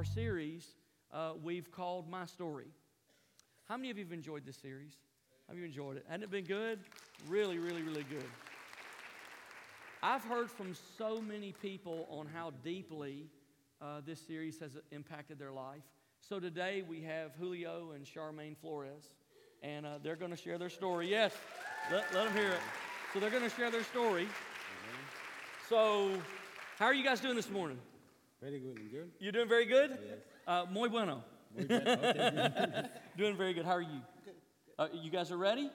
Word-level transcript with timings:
our 0.00 0.04
series 0.04 0.66
uh, 1.12 1.32
we've 1.44 1.70
called 1.70 2.08
My 2.08 2.24
Story. 2.24 2.68
How 3.68 3.76
many 3.76 3.90
of 3.90 3.98
you 3.98 4.04
have 4.04 4.14
enjoyed 4.14 4.46
this 4.46 4.56
series? 4.56 4.94
Have 5.46 5.58
you 5.58 5.66
enjoyed 5.66 5.98
it? 5.98 6.06
Hasn't 6.08 6.24
it 6.24 6.30
been 6.30 6.46
good? 6.46 6.78
Really, 7.28 7.58
really, 7.58 7.82
really 7.82 8.04
good. 8.04 8.24
I've 10.02 10.24
heard 10.24 10.50
from 10.50 10.74
so 10.96 11.20
many 11.20 11.52
people 11.52 12.06
on 12.08 12.26
how 12.32 12.52
deeply 12.64 13.26
uh, 13.82 14.00
this 14.06 14.26
series 14.26 14.58
has 14.60 14.78
impacted 14.90 15.38
their 15.38 15.52
life. 15.52 15.82
So 16.26 16.40
today 16.40 16.82
we 16.88 17.02
have 17.02 17.32
Julio 17.38 17.90
and 17.94 18.06
Charmaine 18.06 18.56
Flores, 18.56 19.04
and 19.62 19.84
uh, 19.84 19.98
they're 20.02 20.16
going 20.16 20.30
to 20.30 20.36
share 20.38 20.56
their 20.56 20.70
story. 20.70 21.10
Yes, 21.10 21.34
let, 21.92 22.06
let 22.14 22.24
them 22.24 22.34
hear 22.34 22.52
it. 22.52 22.60
So 23.12 23.20
they're 23.20 23.28
going 23.28 23.42
to 23.42 23.54
share 23.54 23.70
their 23.70 23.84
story. 23.84 24.28
So, 25.68 26.10
how 26.78 26.86
are 26.86 26.94
you 26.94 27.04
guys 27.04 27.20
doing 27.20 27.36
this 27.36 27.50
morning? 27.50 27.78
Very 28.40 28.58
good, 28.58 28.78
and 28.78 28.90
you? 28.90 29.04
You 29.18 29.32
doing 29.32 29.48
very 29.48 29.66
good? 29.66 29.90
Yes. 29.90 30.18
Uh, 30.46 30.64
muy 30.70 30.88
bueno. 30.88 31.22
Muy 31.54 31.64
bien, 31.66 31.82
okay. 31.82 32.82
Doing 33.18 33.36
very 33.36 33.52
good. 33.52 33.66
How 33.66 33.72
are 33.72 33.82
you? 33.82 34.00
Uh, 34.78 34.86
you 34.94 35.10
guys 35.10 35.30
are 35.30 35.36
ready? 35.36 35.70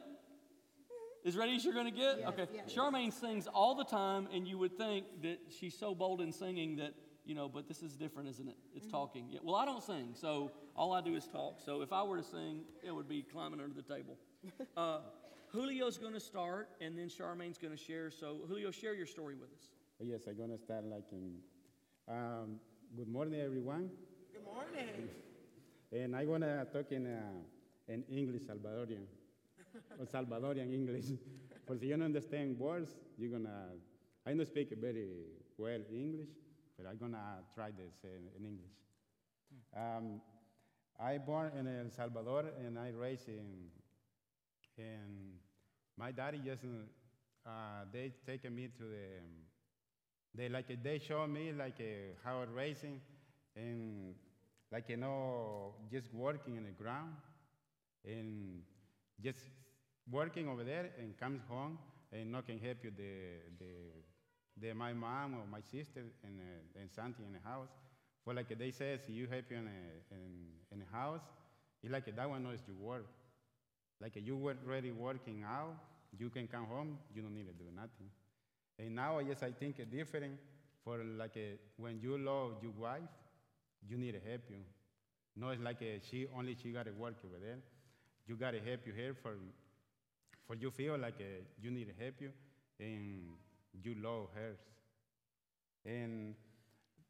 As 1.26 1.38
ready 1.38 1.56
as 1.56 1.64
you're 1.64 1.74
going 1.74 1.92
to 1.92 1.98
get? 1.98 2.26
okay. 2.28 2.48
Charmaine 2.68 3.14
sings 3.14 3.46
all 3.48 3.76
the 3.76 3.84
time, 3.84 4.28
and 4.34 4.48
you 4.48 4.58
would 4.58 4.78
think 4.78 5.06
that 5.22 5.38
she's 5.50 5.78
so 5.78 5.94
bold 5.94 6.22
in 6.22 6.32
singing 6.32 6.78
that, 6.78 6.94
you 7.24 7.36
know, 7.36 7.48
but 7.48 7.68
this 7.68 7.84
is 7.84 7.96
different, 7.96 8.30
isn't 8.30 8.48
it? 8.48 8.56
It's 8.76 8.88
talking. 8.88 9.28
Yeah. 9.30 9.40
Well, 9.44 9.56
I 9.56 9.66
don't 9.66 9.84
sing, 9.84 10.10
so 10.14 10.52
all 10.76 10.94
I 10.94 11.02
do 11.02 11.16
is 11.16 11.28
talk. 11.28 11.60
So 11.64 11.82
if 11.82 11.94
I 11.94 12.02
were 12.04 12.18
to 12.18 12.24
sing, 12.24 12.62
it 12.84 12.94
would 12.94 13.08
be 13.08 13.22
climbing 13.22 13.60
under 13.60 13.76
the 13.76 13.82
table. 13.96 14.18
Uh, 14.78 15.00
Julio's 15.52 15.98
going 15.98 16.14
to 16.14 16.20
start, 16.20 16.70
and 16.82 16.98
then 16.98 17.08
Charmaine's 17.08 17.58
going 17.58 17.76
to 17.76 17.82
share. 17.82 18.12
So, 18.12 18.42
Julio, 18.48 18.72
share 18.72 18.94
your 18.94 19.06
story 19.06 19.36
with 19.36 19.50
us. 19.54 19.70
Oh, 20.02 20.04
yes, 20.04 20.22
I'm 20.28 20.38
gonna 20.38 20.58
start 20.58 20.84
like 20.86 21.06
in. 21.14 21.38
Um, 22.08 22.60
good 22.96 23.08
morning, 23.08 23.42
everyone. 23.42 23.90
Good 24.32 24.44
morning. 24.46 25.10
And 25.92 26.16
I'm 26.16 26.28
gonna 26.28 26.68
talk 26.72 26.92
in 26.92 27.08
uh, 27.08 27.92
in 27.92 28.04
English, 28.04 28.44
Salvadorian, 28.44 29.06
or 30.00 30.06
Salvadorian 30.06 30.72
English. 30.72 31.06
For 31.66 31.74
if 31.74 31.82
you 31.82 31.90
don't 31.90 32.04
understand 32.04 32.60
words, 32.60 32.92
you're 33.18 33.32
gonna. 33.32 33.74
I 34.24 34.34
don't 34.34 34.46
speak 34.46 34.70
very 34.80 35.08
well 35.58 35.80
English, 35.92 36.30
but 36.78 36.86
I'm 36.88 36.98
gonna 36.98 37.42
try 37.56 37.72
this 37.72 37.96
in, 38.04 38.30
in 38.38 38.46
English. 38.46 38.76
Um, 39.76 40.22
I 41.00 41.18
born 41.18 41.54
in 41.58 41.68
El 41.68 41.90
Salvador 41.90 42.46
and 42.64 42.78
I 42.78 42.90
raised 42.90 43.30
in. 43.30 43.70
And 44.78 45.40
my 45.98 46.12
daddy 46.12 46.40
just 46.46 46.66
uh, 47.48 47.86
they 47.92 48.12
taken 48.28 48.54
me 48.54 48.68
to 48.78 48.84
the. 48.84 49.45
They 50.38 50.50
like 50.50 50.68
they 50.84 51.00
show 51.00 51.26
me 51.28 51.52
like 51.52 51.80
uh, 51.80 52.14
how 52.24 52.44
raising 52.54 53.00
and 53.56 54.16
like 54.72 54.90
you 54.90 54.98
know 54.98 55.74
just 55.92 56.14
working 56.14 56.58
in 56.58 56.64
the 56.64 56.72
ground 56.72 57.14
and 58.06 58.62
just 59.24 59.40
working 60.12 60.48
over 60.48 60.64
there 60.64 60.92
and 61.00 61.18
comes 61.18 61.42
home 61.50 61.78
and 62.12 62.32
not 62.32 62.46
can 62.46 62.60
help 62.60 62.78
you 62.84 62.92
the 62.96 63.40
the, 63.60 64.68
the 64.68 64.74
my 64.74 64.94
mom 64.94 65.36
or 65.36 65.46
my 65.50 65.62
sister 65.62 66.04
and 66.24 66.40
uh, 66.40 66.80
and 66.82 66.92
something 66.92 67.26
in 67.26 67.34
the 67.34 67.48
house. 67.48 67.70
For 68.24 68.34
like 68.34 68.58
they 68.58 68.72
says 68.72 69.02
you 69.08 69.28
help 69.28 69.46
you 69.52 69.58
in 69.58 69.68
a, 69.68 70.16
in, 70.16 70.48
in 70.72 70.80
the 70.80 70.98
house 70.98 71.22
it's 71.84 71.92
like 71.92 72.14
that 72.16 72.30
one 72.30 72.44
knows 72.44 72.60
your 72.68 72.78
work. 72.78 73.06
Like 74.02 74.14
you 74.16 74.36
were 74.36 74.56
already 74.68 74.92
working 74.92 75.44
out 75.48 75.76
you 76.18 76.30
can 76.30 76.48
come 76.48 76.66
home 76.66 76.98
you 77.14 77.22
don't 77.22 77.34
need 77.34 77.48
to 77.48 77.54
do 77.54 77.66
nothing 77.76 78.10
and 78.80 78.96
now, 78.96 79.20
yes, 79.20 79.42
I 79.44 79.52
think 79.52 79.80
it's 79.80 79.92
different 79.92 80.34
for 80.84 80.98
like 81.04 81.36
a, 81.38 81.54
when 81.78 82.00
you 82.02 82.18
love 82.18 82.54
your 82.62 82.74
wife, 82.78 83.02
you 83.88 83.98
need 83.98 84.14
to 84.14 84.30
help 84.30 84.42
you. 84.50 84.58
No, 85.36 85.50
it's 85.50 85.62
like 85.62 85.82
a, 85.82 86.00
she 86.10 86.28
only 86.38 86.56
she 86.62 86.72
got 86.72 86.86
to 86.86 86.92
work 86.92 87.16
over 87.26 87.38
there. 87.44 87.60
You 88.28 88.36
got 88.36 88.52
to 88.52 88.60
help 88.60 88.82
you 88.86 88.94
here 88.94 89.14
for, 89.14 89.34
for 90.48 90.56
you 90.56 90.72
feel 90.72 90.98
like 90.98 91.20
a, 91.20 91.44
you 91.62 91.72
need 91.72 91.86
to 91.86 92.04
help 92.04 92.16
you, 92.20 92.32
and 92.80 93.24
you 93.84 93.96
love 94.02 94.28
hers. 94.36 94.60
And 95.86 96.36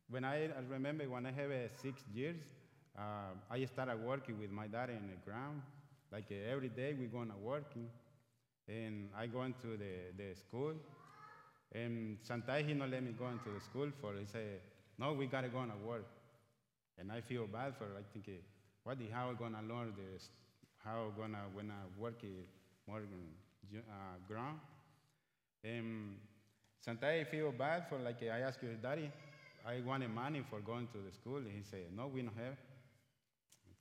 when 0.10 0.24
I, 0.24 0.46
I 0.46 0.62
remember 0.70 1.10
when 1.10 1.26
I 1.26 1.32
have 1.32 1.52
uh, 1.52 1.68
six 1.82 2.04
years, 2.14 2.38
uh, 2.98 3.34
I 3.50 3.66
started 3.66 4.04
working 4.04 4.40
with 4.40 4.52
my 4.52 4.68
dad 4.68 4.90
in 4.90 5.08
the 5.08 5.30
ground. 5.30 5.62
Like 6.12 6.26
uh, 6.32 6.52
every 6.52 6.70
day 6.70 6.94
we 6.98 7.08
going 7.08 7.30
to 7.30 7.38
working, 7.38 7.88
and 8.68 9.10
I 9.18 9.28
going 9.28 9.54
to 9.62 9.78
the, 9.78 10.14
the 10.18 10.36
school. 10.36 10.74
And 11.74 12.18
sometimes 12.24 12.68
he 12.68 12.74
not 12.74 12.90
let 12.90 13.04
me 13.04 13.12
go 13.18 13.28
into 13.28 13.50
the 13.50 13.60
school 13.60 13.90
for 14.02 14.14
he 14.14 14.26
say, 14.26 14.60
no, 14.98 15.14
we 15.14 15.26
gotta 15.28 15.50
go 15.50 15.60
on 15.60 15.70
to 15.70 15.76
work. 15.86 16.06
And 16.98 17.12
I 17.12 17.22
feel 17.22 17.48
bad 17.48 17.76
for 17.78 17.88
like 17.94 18.12
thinking, 18.14 18.40
what 18.84 18.98
the 19.00 19.08
how 19.12 19.30
I 19.30 19.34
gonna 19.34 19.62
learn 19.68 19.94
this? 19.98 20.30
How 20.84 21.12
I 21.12 21.20
gonna 21.20 21.40
when 21.54 21.72
I 21.72 21.84
work 22.00 22.24
it 22.24 22.48
more 22.88 23.02
uh, 23.76 23.82
ground? 24.28 24.60
And 25.64 26.18
sometimes 26.80 27.26
I 27.28 27.30
feel 27.30 27.52
bad 27.52 27.88
for 27.90 27.98
like 28.00 28.22
I 28.24 28.40
ask 28.40 28.62
your 28.62 28.76
daddy, 28.76 29.12
I 29.68 29.82
wanted 29.82 30.10
money 30.12 30.44
for 30.50 30.60
going 30.60 30.88
to 30.88 31.00
the 31.00 31.12
school. 31.12 31.38
And 31.38 31.52
he 31.52 31.64
said, 31.64 31.88
no, 31.96 32.08
we 32.08 32.22
don't 32.22 32.36
have. 32.38 32.58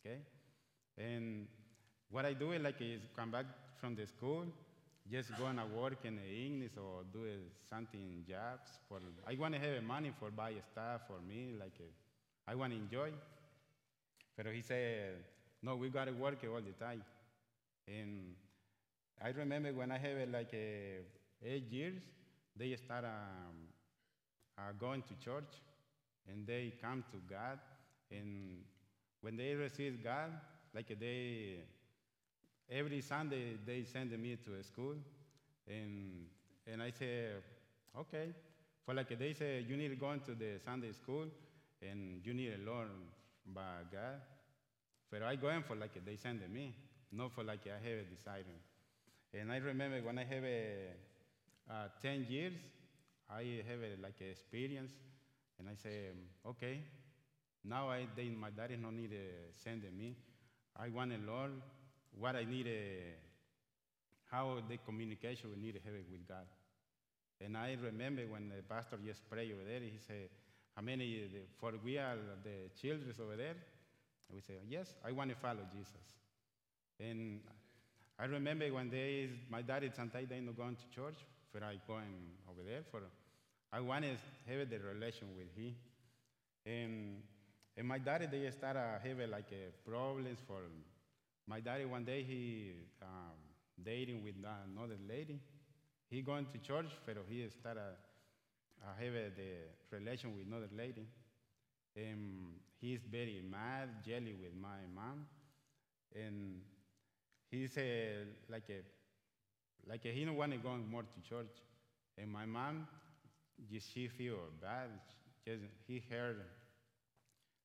Okay. 0.01 0.19
And 0.99 1.47
what 2.11 2.25
I 2.25 2.33
do 2.33 2.53
is 2.53 2.63
like 2.63 2.81
is 2.81 3.01
come 3.17 3.31
back 3.31 3.47
from 3.81 3.95
the 3.95 4.07
school, 4.07 4.45
just 5.11 5.37
going 5.37 5.57
to 5.57 5.67
work 5.67 5.99
in 6.05 6.17
the 6.17 6.47
English 6.47 6.73
or 6.77 7.05
do 7.13 7.27
something 7.69 8.25
jobs 8.27 8.71
for 8.89 8.99
I 9.29 9.37
want 9.37 9.55
to 9.55 9.61
have 9.61 9.83
money 9.83 10.13
for 10.19 10.31
buy 10.31 10.53
stuff 10.73 11.03
for 11.07 11.21
me 11.29 11.55
like 11.59 11.75
uh, 11.79 12.51
I 12.51 12.55
want 12.55 12.73
to 12.73 12.79
enjoy. 12.79 13.11
But 14.37 14.47
he 14.47 14.63
said, 14.63 15.13
no, 15.63 15.77
we 15.77 15.89
got 15.91 16.07
to 16.07 16.13
work 16.13 16.39
all 16.45 16.61
the 16.61 16.85
time. 16.85 17.03
And 17.87 18.35
I 19.23 19.29
remember 19.29 19.73
when 19.73 19.93
I 19.93 19.99
have 19.99 20.29
like 20.33 20.53
uh, 20.53 21.47
eight 21.47 21.71
years, 21.71 22.03
they 22.57 22.75
start 22.77 23.05
um, 23.05 23.69
uh, 24.59 24.73
going 24.79 25.03
to 25.03 25.15
church 25.25 25.53
and 26.31 26.47
they 26.47 26.73
come 26.81 27.05
to 27.13 27.19
God. 27.29 27.59
And 28.11 28.59
when 29.21 29.37
they 29.37 29.55
receive 29.55 30.03
God, 30.03 30.31
like 30.75 30.89
they 30.99 31.61
every 32.71 33.01
Sunday 33.01 33.57
they 33.67 33.85
send 33.85 34.11
me 34.19 34.37
to 34.45 34.63
school, 34.63 34.95
and 35.69 36.27
and 36.67 36.83
I 36.83 36.91
say, 36.91 37.29
okay. 37.99 38.35
For 38.85 38.93
like 38.93 39.19
they 39.19 39.33
say, 39.33 39.65
you 39.67 39.77
need 39.79 39.89
to 39.89 39.97
go 39.97 40.13
into 40.13 40.35
the 40.35 40.59
Sunday 40.63 40.93
school, 40.93 41.25
and 41.81 42.21
you 42.23 42.35
need 42.35 42.53
to 42.55 42.71
learn 42.71 42.91
by 43.47 43.81
God. 43.91 44.21
But 45.11 45.23
I 45.23 45.37
go 45.37 45.49
in 45.49 45.63
for 45.63 45.75
like 45.75 46.05
they 46.05 46.17
send 46.17 46.41
me, 46.53 46.75
not 47.13 47.33
for 47.33 47.45
like 47.45 47.61
I 47.67 47.81
have 47.89 48.11
decided. 48.11 48.61
And 49.33 49.51
I 49.51 49.57
remember 49.57 50.01
when 50.03 50.19
I 50.19 50.25
have 50.25 50.45
a, 50.45 50.89
uh, 51.71 51.89
10 52.03 52.27
years, 52.29 52.53
I 53.31 53.63
have 53.69 53.81
a, 53.81 54.03
like 54.03 54.21
an 54.21 54.29
experience, 54.31 54.93
and 55.59 55.69
I 55.69 55.75
say, 55.75 56.11
okay, 56.47 56.81
now 57.65 57.89
I, 57.91 58.07
they, 58.15 58.29
my 58.29 58.51
daddy 58.51 58.77
no 58.77 58.91
need 58.91 59.11
to 59.11 59.25
send 59.63 59.83
me. 59.97 60.15
I 60.77 60.89
want 60.91 61.11
to 61.13 61.19
learn 61.19 61.63
what 62.19 62.37
I 62.37 62.45
need, 62.45 62.67
uh, 62.67 64.31
how 64.31 64.59
the 64.69 64.79
communication 64.79 65.51
we 65.51 65.61
need 65.61 65.73
to 65.73 65.81
have 65.81 65.95
it 65.95 66.07
with 66.11 66.27
God. 66.29 66.47
And 67.41 67.57
I 67.57 67.77
remember 67.83 68.23
when 68.29 68.49
the 68.49 68.63
pastor 68.63 68.99
just 69.05 69.29
prayed 69.29 69.53
over 69.53 69.63
there, 69.67 69.81
he 69.81 69.99
said, 70.07 70.29
how 70.75 70.83
many, 70.83 71.29
for 71.61 71.73
we 71.85 71.99
are 71.99 72.17
the 72.43 72.71
children 72.81 73.15
over 73.21 73.37
there? 73.37 73.57
And 74.29 74.35
we 74.35 74.41
say, 74.41 74.55
yes, 74.69 74.95
I 75.05 75.13
want 75.13 75.31
to 75.31 75.37
follow 75.37 75.61
Jesus. 75.73 76.15
And 76.99 77.41
I 78.19 78.27
remember 78.27 78.73
one 78.73 78.91
day, 78.91 79.29
my 79.51 79.63
dad 79.63 79.91
sometimes 79.95 80.29
they 80.29 80.41
not 80.41 80.57
going 80.57 80.77
to 80.77 80.89
church, 80.95 81.19
but 81.53 81.63
I 81.63 81.77
going 81.87 82.35
over 82.49 82.63
there 82.67 82.83
for, 82.91 83.03
I 83.73 83.81
want 83.81 84.05
to 84.05 84.11
have 84.51 84.71
the 84.71 84.79
relation 84.79 85.29
with 85.37 85.49
him. 85.57 85.75
And, 86.67 87.23
and 87.77 87.87
my 87.87 87.99
daddy, 87.99 88.27
they 88.27 88.51
start 88.51 88.77
having 89.03 89.31
like 89.31 89.53
uh, 89.53 89.89
problems 89.89 90.39
for 90.47 90.61
my 91.47 91.61
daddy 91.61 91.85
one 91.85 92.05
day 92.05 92.23
he 92.23 92.73
um, 93.03 93.37
dating 93.83 94.23
with 94.23 94.35
another 94.39 94.97
lady. 95.09 95.41
He 96.11 96.23
going 96.23 96.47
to 96.53 96.59
church, 96.59 96.91
but 97.07 97.17
he 97.29 97.47
started 97.51 97.81
uh, 98.83 98.87
have 98.99 99.13
the 99.37 99.97
relation 99.97 100.35
with 100.37 100.47
another 100.47 100.69
lady. 100.77 101.07
And 101.97 102.57
he's 102.81 103.01
very 103.11 103.43
mad, 103.49 103.89
jelly 104.05 104.35
with 104.41 104.55
my 104.61 104.83
mom, 104.95 105.27
and 106.15 106.61
he 107.51 107.67
said 107.69 108.27
like 108.49 108.69
a 108.71 108.83
like 109.89 110.05
a, 110.05 110.09
he 110.09 110.25
don't 110.25 110.37
want 110.37 110.53
to 110.53 110.59
go 110.59 110.77
more 110.77 111.03
to 111.03 111.29
church. 111.29 111.63
And 112.19 112.33
my 112.33 112.47
mom, 112.47 112.87
just 113.71 113.93
she 113.93 114.09
feel 114.09 114.39
bad. 114.61 114.89
Just 115.47 115.63
he 115.87 116.03
heard 116.11 116.41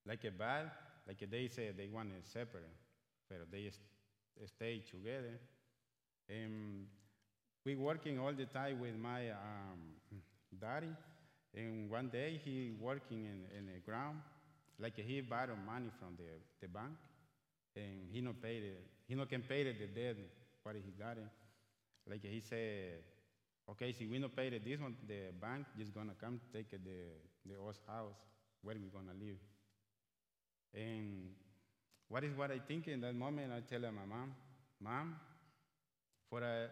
like 0.06 0.24
a 0.24 0.30
bad, 0.30 0.70
like 1.08 1.18
they 1.30 1.48
say 1.48 1.70
they 1.76 1.88
want 1.88 2.10
to 2.10 2.30
separate 2.30 2.79
but 3.30 3.38
they 3.52 3.70
st- 3.70 4.50
stay 4.50 4.82
together. 4.90 5.40
And 6.28 6.86
we 7.64 7.76
working 7.76 8.18
all 8.20 8.32
the 8.32 8.46
time 8.46 8.80
with 8.80 8.96
my 8.96 9.30
um, 9.30 9.80
daddy. 10.60 10.92
And 11.54 11.90
one 11.90 12.08
day 12.08 12.40
he 12.44 12.72
working 12.80 13.24
in, 13.26 13.44
in 13.58 13.66
the 13.66 13.80
ground, 13.80 14.18
like 14.80 14.96
he 14.96 15.20
borrowed 15.20 15.58
money 15.66 15.90
from 15.98 16.16
the, 16.16 16.30
the 16.60 16.68
bank, 16.68 16.94
and 17.76 18.08
he 18.12 18.20
not 18.20 18.42
paid 18.42 18.62
it. 18.64 18.82
He 19.08 19.14
not 19.14 19.30
can 19.30 19.42
pay 19.42 19.62
it 19.62 19.78
the 19.78 19.86
debt 19.88 20.16
what 20.62 20.76
he 20.76 20.92
got 20.98 21.18
it. 21.18 21.28
Like 22.08 22.24
he 22.24 22.40
said, 22.40 23.02
okay, 23.70 23.92
si 23.92 24.06
we 24.06 24.18
not 24.18 24.36
pay 24.36 24.48
it 24.48 24.64
this 24.64 24.80
one, 24.80 24.96
the 25.08 25.32
bank 25.40 25.66
just 25.78 25.94
gonna 25.94 26.14
come 26.20 26.40
take 26.52 26.70
the 26.70 26.78
the 27.46 27.54
us 27.68 27.80
house 27.86 28.26
where 28.62 28.76
we 28.76 28.88
gonna 28.90 29.14
live. 29.18 29.38
And 30.74 31.34
what 32.10 32.24
is 32.24 32.34
what 32.36 32.50
I 32.50 32.58
think 32.58 32.88
in 32.88 33.00
that 33.02 33.14
moment? 33.14 33.52
I 33.52 33.60
tell 33.60 33.80
my 33.80 34.04
mom, 34.04 34.34
mom, 34.80 35.16
for 36.28 36.42
a 36.42 36.66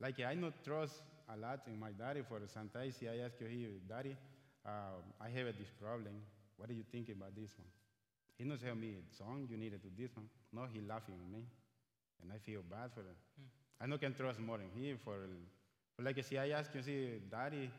like 0.00 0.20
I 0.20 0.34
not 0.34 0.64
trust 0.64 0.94
a 1.28 1.36
lot 1.36 1.60
in 1.66 1.78
my 1.78 1.90
daddy. 1.90 2.22
For 2.26 2.40
sometimes 2.46 2.96
See, 2.96 3.08
I 3.08 3.18
ask 3.24 3.34
you, 3.40 3.80
daddy, 3.88 4.16
uh, 4.64 5.02
I 5.20 5.28
have 5.28 5.46
this 5.58 5.70
problem. 5.82 6.14
What 6.56 6.68
do 6.68 6.74
you 6.74 6.84
think 6.90 7.08
about 7.08 7.34
this 7.34 7.50
one? 7.58 7.66
He 8.38 8.44
not 8.44 8.60
tell 8.62 8.74
me, 8.74 8.94
son, 9.18 9.48
you 9.50 9.56
need 9.56 9.72
to 9.72 9.78
do 9.78 9.90
this 9.98 10.14
one. 10.14 10.28
No, 10.52 10.66
he 10.72 10.80
laughing 10.80 11.16
at 11.18 11.32
me, 11.32 11.42
and 12.22 12.30
I 12.32 12.38
feel 12.38 12.62
bad 12.62 12.92
for 12.94 13.00
it. 13.00 13.16
I 13.80 13.86
no 13.86 13.98
can 13.98 14.14
trust 14.14 14.38
more 14.38 14.58
in 14.60 14.70
him 14.80 14.98
for, 15.04 15.16
for 15.96 16.02
like 16.02 16.22
see, 16.24 16.38
I 16.38 16.50
ask 16.50 16.70
you, 16.74 16.82
see, 16.82 17.08
daddy, 17.30 17.70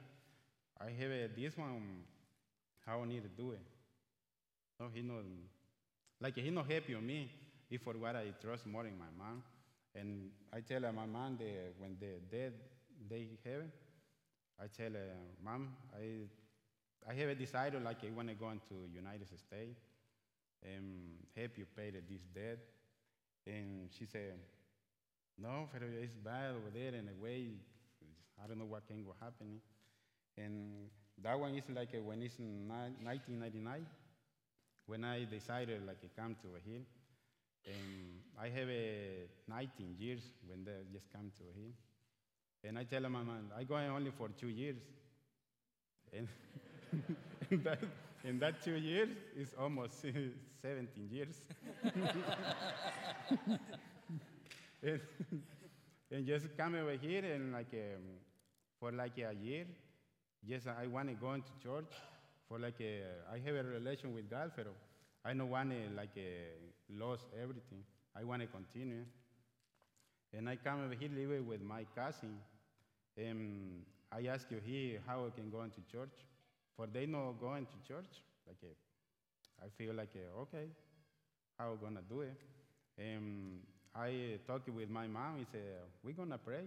I 0.80 0.90
have 0.92 1.12
uh, 1.12 1.28
this 1.36 1.58
one. 1.58 2.04
How 2.86 3.02
I 3.02 3.06
need 3.06 3.24
to 3.24 3.30
do 3.30 3.52
it? 3.52 3.62
No, 4.80 4.88
he 4.94 5.02
not 5.02 5.24
like 6.22 6.36
he 6.36 6.50
not 6.50 6.70
happy 6.70 6.96
on 6.96 7.06
me. 7.06 7.32
If 7.70 7.82
for 7.82 7.94
what 7.94 8.16
I 8.16 8.32
trust 8.42 8.66
more 8.66 8.86
in 8.86 8.98
my 8.98 9.12
mom, 9.18 9.44
and 9.94 10.30
I 10.54 10.62
tell 10.62 10.82
her, 10.82 10.92
my 10.94 11.06
mom 11.06 11.38
that 11.38 11.74
when 11.80 11.98
they 12.00 12.20
dead, 12.32 12.54
they 13.10 13.28
have. 13.46 13.64
I 14.60 14.66
tell 14.76 14.92
her, 14.92 15.14
mom, 15.44 15.76
I 15.94 16.28
I 17.10 17.14
have 17.14 17.30
a 17.30 17.36
decided 17.36 17.84
like 17.84 18.04
I 18.04 18.12
want 18.12 18.30
to 18.30 18.36
go 18.36 18.50
into 18.50 18.90
United 18.94 19.28
States 19.28 19.80
and 20.64 21.16
help 21.36 21.58
you 21.58 21.66
pay 21.76 21.92
this 21.92 22.22
debt. 22.34 22.60
And 23.46 23.90
she 23.98 24.06
said, 24.06 24.34
no, 25.38 25.70
pero 25.72 25.88
it's 26.02 26.16
bad 26.16 26.52
over 26.52 26.70
there 26.74 26.94
in 27.00 27.08
a 27.08 27.24
way. 27.24 27.52
I 28.44 28.48
don't 28.48 28.60
know 28.60 28.66
what 28.66 28.88
can 28.88 29.04
go 29.04 29.16
happening. 29.22 29.62
And 30.38 30.90
that 31.24 31.40
one 31.40 31.56
is 31.56 31.64
like 31.74 31.90
uh, 31.96 32.02
when 32.02 32.22
it's 32.22 32.40
in 32.40 32.68
1999, 32.68 33.86
when 34.88 35.04
I 35.04 35.26
decided 35.26 35.86
like 35.86 36.02
to 36.02 36.08
come 36.20 36.36
to 36.42 36.48
here. 36.66 36.82
And 37.66 38.22
I 38.40 38.48
have 38.48 38.70
uh, 38.70 39.28
19 39.50 39.96
years 40.00 40.22
when 40.48 40.64
they 40.64 40.72
just 40.94 41.12
come 41.12 41.32
to 41.38 41.44
here. 41.54 41.74
And 42.64 42.80
I 42.80 42.84
tell 42.84 43.02
my 43.02 43.10
mom, 43.10 43.52
I 43.58 43.64
go 43.64 43.76
only 43.76 44.12
for 44.12 44.30
two 44.30 44.48
years. 44.48 44.78
And 46.14 46.28
in, 47.52 47.64
that, 47.64 47.80
that 48.40 48.64
two 48.64 48.76
years, 48.76 49.10
it's 49.36 49.54
almost 49.60 50.02
17 50.62 51.10
years. 51.12 51.36
and, 54.82 55.02
and 56.12 56.26
just 56.26 56.46
come 56.58 56.76
over 56.76 56.94
here 56.94 57.26
and 57.26 57.52
like 57.52 57.74
um, 57.74 58.04
for 58.80 58.94
like 58.94 59.18
a 59.18 59.34
year, 59.36 59.66
yes, 60.46 60.68
I 60.68 60.88
want 60.88 61.10
to 61.10 61.16
go 61.16 61.34
into 61.34 61.52
church 61.62 61.92
for 62.48 62.60
like 62.60 62.80
a, 62.82 63.02
I 63.34 63.40
have 63.46 63.56
a 63.56 63.64
relation 63.64 64.14
with 64.14 64.30
God, 64.30 64.52
but 64.56 64.68
I 65.26 65.34
don't 65.34 65.50
want 65.50 65.72
to 65.72 65.78
like 65.96 66.16
uh, 66.18 66.24
lose 66.90 67.20
everything. 67.42 67.84
I 68.16 68.24
want 68.24 68.42
to 68.42 68.48
continue. 68.48 69.04
And 70.34 70.50
I 70.50 70.56
come 70.56 70.86
over 70.86 70.94
here 70.94 71.10
live 71.14 71.46
with 71.46 71.62
my 71.62 71.86
cousin. 71.96 72.40
And 73.18 73.82
I 74.12 74.28
ask 74.28 74.50
you 74.50 74.60
here 74.64 75.00
how 75.06 75.26
I 75.26 75.30
can 75.30 75.50
go 75.50 75.62
into 75.64 75.82
church. 75.92 76.14
For 76.76 76.86
they 76.86 77.08
not 77.08 77.40
going 77.42 77.66
to 77.66 77.88
church, 77.88 78.22
like 78.46 78.58
uh, 78.64 79.66
I 79.66 79.70
feel 79.78 79.96
like 79.96 80.12
uh, 80.16 80.42
okay, 80.42 80.68
how 81.58 81.72
we 81.72 81.78
gonna 81.84 82.04
do 82.08 82.22
it? 82.22 82.36
And 83.00 83.62
I 83.96 84.10
uh, 84.10 84.38
talked 84.46 84.70
with 84.70 84.88
my 84.88 85.08
mom. 85.08 85.38
He 85.40 85.46
said 85.52 85.62
we're 86.04 86.14
gonna 86.14 86.38
pray, 86.38 86.66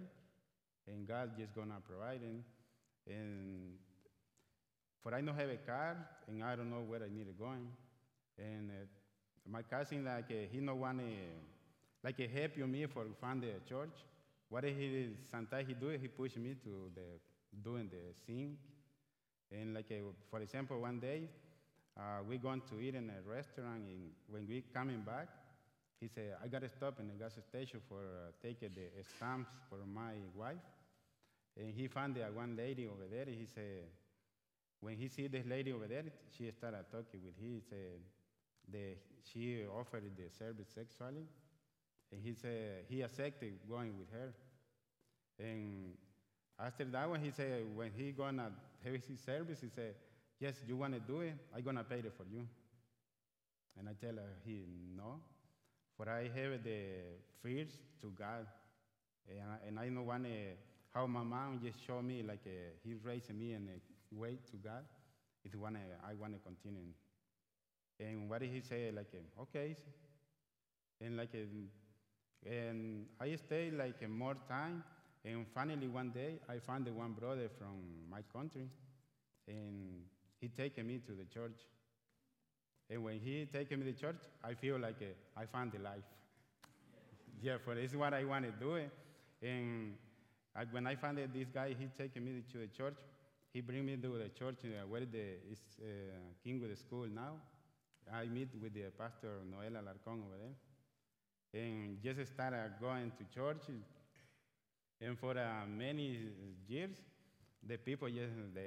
and 0.88 1.06
God 1.06 1.30
just 1.38 1.54
gonna 1.54 1.78
provide. 1.86 2.22
And, 2.22 2.42
and 3.06 3.74
for 5.02 5.14
I 5.14 5.20
don't 5.20 5.36
have 5.36 5.48
a 5.50 5.56
car, 5.56 5.96
and 6.28 6.42
I 6.44 6.56
don't 6.56 6.70
know 6.70 6.82
where 6.86 7.02
I 7.02 7.08
need 7.08 7.26
to 7.26 7.32
go. 7.32 7.52
And 8.38 8.70
uh, 8.70 8.86
my 9.48 9.62
cousin 9.62 10.04
like 10.04 10.30
uh, 10.30 10.48
he 10.50 10.60
no 10.60 10.74
want 10.74 10.98
to 10.98 11.04
like 12.02 12.20
uh, 12.20 12.28
help 12.38 12.56
you 12.56 12.66
me 12.66 12.86
for 12.86 13.04
find 13.20 13.42
the 13.42 13.52
church. 13.68 14.04
What 14.48 14.64
he 14.64 15.08
sometimes 15.30 15.68
he 15.68 15.74
do 15.74 15.88
he 15.90 16.08
push 16.08 16.36
me 16.36 16.54
to 16.64 16.90
the 16.94 17.62
doing 17.62 17.88
the 17.90 18.14
thing. 18.26 18.56
And 19.52 19.74
like 19.74 19.90
uh, 19.90 20.12
for 20.30 20.40
example, 20.40 20.80
one 20.80 21.00
day 21.00 21.28
uh, 21.98 22.22
we 22.28 22.38
going 22.38 22.62
to 22.70 22.80
eat 22.80 22.94
in 22.94 23.10
a 23.10 23.28
restaurant, 23.28 23.82
and 23.86 24.10
when 24.28 24.46
we 24.48 24.62
coming 24.72 25.00
back, 25.00 25.28
he 26.00 26.08
said 26.08 26.36
I 26.42 26.48
gotta 26.48 26.68
stop 26.68 26.98
in 27.00 27.08
the 27.08 27.14
gas 27.14 27.34
station 27.48 27.80
for 27.88 27.98
uh, 27.98 28.30
take 28.42 28.60
the 28.60 28.88
stamps 29.16 29.50
for 29.68 29.78
my 29.86 30.14
wife. 30.34 30.64
And 31.56 31.74
he 31.74 31.88
found 31.88 32.14
the 32.14 32.22
one 32.32 32.56
lady 32.56 32.86
over 32.86 33.06
there. 33.10 33.26
He 33.26 33.46
said 33.46 33.84
when 34.80 34.96
he 34.96 35.08
see 35.08 35.26
this 35.28 35.44
lady 35.46 35.72
over 35.72 35.86
there, 35.86 36.04
she 36.36 36.50
started 36.50 36.84
talking 36.90 37.20
with 37.24 37.36
him. 37.38 37.54
He 37.54 37.60
said 37.68 38.00
the, 38.70 38.96
she 39.22 39.64
offered 39.66 40.04
the 40.16 40.30
service 40.30 40.68
sexually, 40.74 41.26
and 42.10 42.20
he 42.22 42.34
said 42.34 42.84
he 42.88 43.02
accepted 43.02 43.52
going 43.68 43.98
with 43.98 44.10
her. 44.12 44.32
And 45.38 45.94
after 46.58 46.84
that 46.84 47.08
one, 47.08 47.20
he 47.20 47.30
said 47.30 47.64
when 47.74 47.90
he 47.96 48.12
gonna 48.12 48.50
have 48.84 48.94
his 48.94 49.20
service, 49.20 49.60
he 49.60 49.68
said, 49.68 49.94
"Yes, 50.38 50.56
you 50.66 50.76
wanna 50.76 51.00
do 51.00 51.20
it? 51.20 51.34
I 51.54 51.60
gonna 51.60 51.84
pay 51.84 51.98
it 51.98 52.12
for 52.16 52.24
you." 52.24 52.46
And 53.78 53.88
I 53.88 53.92
tell 53.92 54.16
her, 54.16 54.32
he 54.44 54.64
no, 54.96 55.20
for 55.96 56.08
I 56.08 56.24
have 56.24 56.64
the 56.64 56.80
fears 57.42 57.78
to 58.02 58.10
God, 58.10 58.46
and 59.28 59.38
I, 59.38 59.66
and 59.66 59.78
I 59.78 59.84
don't 59.88 60.06
wanna 60.06 60.28
how 60.92 61.06
my 61.06 61.22
mom 61.22 61.60
just 61.62 61.84
showed 61.86 62.02
me 62.02 62.22
like 62.22 62.40
uh, 62.46 62.74
he 62.82 62.94
raised 62.94 63.32
me 63.32 63.52
in 63.52 63.68
a 63.68 63.89
way 64.12 64.38
to 64.50 64.56
God. 64.56 64.84
It 65.44 65.54
wanna 65.56 65.80
I 66.06 66.14
wanna 66.14 66.38
continue. 66.38 66.92
And 67.98 68.28
what 68.30 68.40
did 68.40 68.50
he 68.50 68.60
say? 68.60 68.90
Like, 68.94 69.12
okay. 69.40 69.76
And 71.00 71.16
like, 71.16 71.30
and 72.46 73.06
I 73.20 73.36
stayed 73.36 73.74
like 73.74 74.08
more 74.08 74.36
time. 74.48 74.84
And 75.24 75.46
finally, 75.54 75.86
one 75.88 76.10
day, 76.10 76.40
I 76.48 76.58
found 76.58 76.86
the 76.86 76.92
one 76.92 77.12
brother 77.12 77.48
from 77.58 78.08
my 78.10 78.22
country, 78.32 78.68
and 79.46 80.02
he 80.40 80.48
taken 80.48 80.86
me 80.86 80.98
to 81.06 81.12
the 81.12 81.24
church. 81.24 81.60
And 82.88 83.04
when 83.04 83.20
he 83.20 83.46
taken 83.52 83.80
me 83.80 83.86
to 83.86 83.92
the 83.92 84.00
church, 84.00 84.22
I 84.42 84.54
feel 84.54 84.78
like 84.78 84.96
I 85.36 85.44
found 85.44 85.72
the 85.72 85.78
life. 85.78 86.08
yeah, 87.42 87.58
for 87.62 87.74
this 87.74 87.90
is 87.90 87.96
what 87.96 88.14
I 88.14 88.24
want 88.24 88.46
to 88.46 88.52
do. 88.52 88.78
Eh? 88.78 88.86
And 89.42 89.94
I, 90.56 90.64
when 90.70 90.86
I 90.86 90.96
found 90.96 91.18
this 91.18 91.48
guy, 91.52 91.76
he 91.78 91.86
taken 91.98 92.24
me 92.24 92.42
to 92.52 92.58
the 92.58 92.66
church. 92.68 92.96
He 93.52 93.60
bring 93.60 93.84
me 93.84 93.96
to 93.96 94.18
the 94.18 94.28
church 94.28 94.58
uh, 94.64 94.86
where 94.86 95.00
the 95.00 95.38
is 95.50 95.58
uh, 95.80 95.86
Kingwood 96.46 96.76
School 96.78 97.08
now. 97.12 97.34
I 98.12 98.26
meet 98.26 98.48
with 98.60 98.74
the 98.74 98.84
pastor 98.96 99.40
Noel 99.50 99.82
Alarcón 99.82 100.22
over 100.24 100.36
there, 100.38 101.62
and 101.62 102.00
just 102.02 102.32
started 102.32 102.74
going 102.80 103.10
to 103.18 103.24
church. 103.34 103.62
And 105.00 105.18
for 105.18 105.36
uh, 105.36 105.66
many 105.66 106.18
years, 106.68 106.90
the 107.66 107.76
people, 107.76 108.08
just, 108.08 108.32
the, 108.54 108.60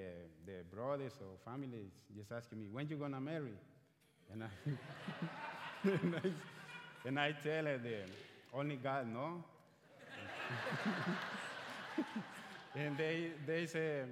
the 0.46 0.64
brothers 0.70 1.14
or 1.22 1.38
families, 1.50 1.92
just 2.16 2.32
asking 2.32 2.60
me, 2.60 2.68
when 2.72 2.88
you 2.90 2.98
gonna 2.98 3.22
marry? 3.22 3.54
And 4.32 4.44
I, 4.44 4.48
and 7.06 7.20
I, 7.20 7.32
tell 7.32 7.64
them, 7.64 8.10
only 8.54 8.76
God 8.76 9.08
know. 9.14 9.44
and 12.76 12.98
they, 12.98 13.32
they 13.46 13.66
say, 13.66 14.04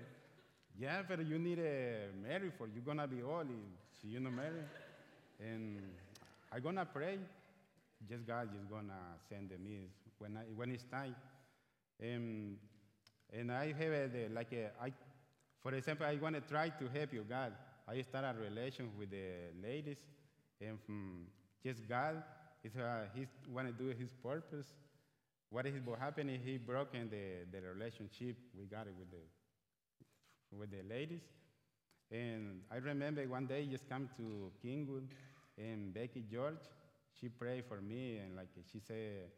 yeah, 0.80 1.02
but 1.08 1.26
you 1.26 1.38
need 1.38 1.60
a 1.60 2.08
marry 2.22 2.52
for 2.58 2.68
you're 2.68 2.84
gonna 2.84 3.08
be 3.08 3.22
old 3.22 3.48
if 3.50 4.10
you 4.10 4.20
not 4.20 4.34
marry. 4.34 4.64
And 5.40 5.80
I'm 6.52 6.62
gonna 6.62 6.86
pray. 6.86 7.18
Just 8.10 8.26
God 8.26 8.50
is 8.56 8.66
gonna 8.70 8.94
send 9.30 9.52
me 9.64 9.90
when 10.18 10.38
I, 10.38 10.42
when 10.56 10.72
it's 10.72 10.84
time. 10.86 11.16
Um, 12.02 12.58
and 13.32 13.52
I 13.52 13.68
have 13.68 13.92
a, 13.92 14.08
the, 14.08 14.30
like 14.34 14.52
a, 14.54 14.72
I, 14.82 14.92
for 15.62 15.74
example, 15.74 16.06
I 16.06 16.16
want 16.16 16.36
to 16.36 16.42
try 16.42 16.70
to 16.70 16.88
help 16.94 17.14
you, 17.14 17.26
God. 17.28 17.54
I 17.88 18.02
start 18.02 18.26
a 18.26 18.40
relation 18.40 18.90
with 18.98 19.12
the 19.12 19.52
ladies, 19.62 19.98
and 20.60 20.80
from 20.86 21.26
just 21.64 21.88
God, 21.88 22.24
is 22.64 22.76
uh, 22.76 23.06
He 23.14 23.28
want 23.52 23.68
to 23.68 23.74
do 23.74 23.90
His 23.98 24.10
purpose. 24.24 24.68
What 25.50 25.66
is 25.66 25.76
happening? 26.00 26.40
He 26.44 26.58
broken 26.58 27.10
the, 27.10 27.46
the 27.52 27.62
relationship 27.68 28.38
we 28.58 28.66
got 28.66 28.88
it 28.88 28.94
with 28.98 29.12
the 29.12 29.18
with 30.58 30.72
the 30.72 30.84
ladies, 30.88 31.22
and 32.12 32.62
I 32.72 32.78
remember 32.78 33.28
one 33.28 33.48
day 33.48 33.66
just 33.70 33.88
come 33.88 34.10
to 34.18 34.52
Kingwood, 34.64 35.08
and 35.58 35.94
Becky 35.94 36.24
George, 36.30 36.60
she 37.20 37.30
prayed 37.30 37.66
for 37.66 37.82
me, 37.82 38.18
and 38.18 38.36
like 38.36 38.50
she 38.72 38.80
said, 38.80 39.30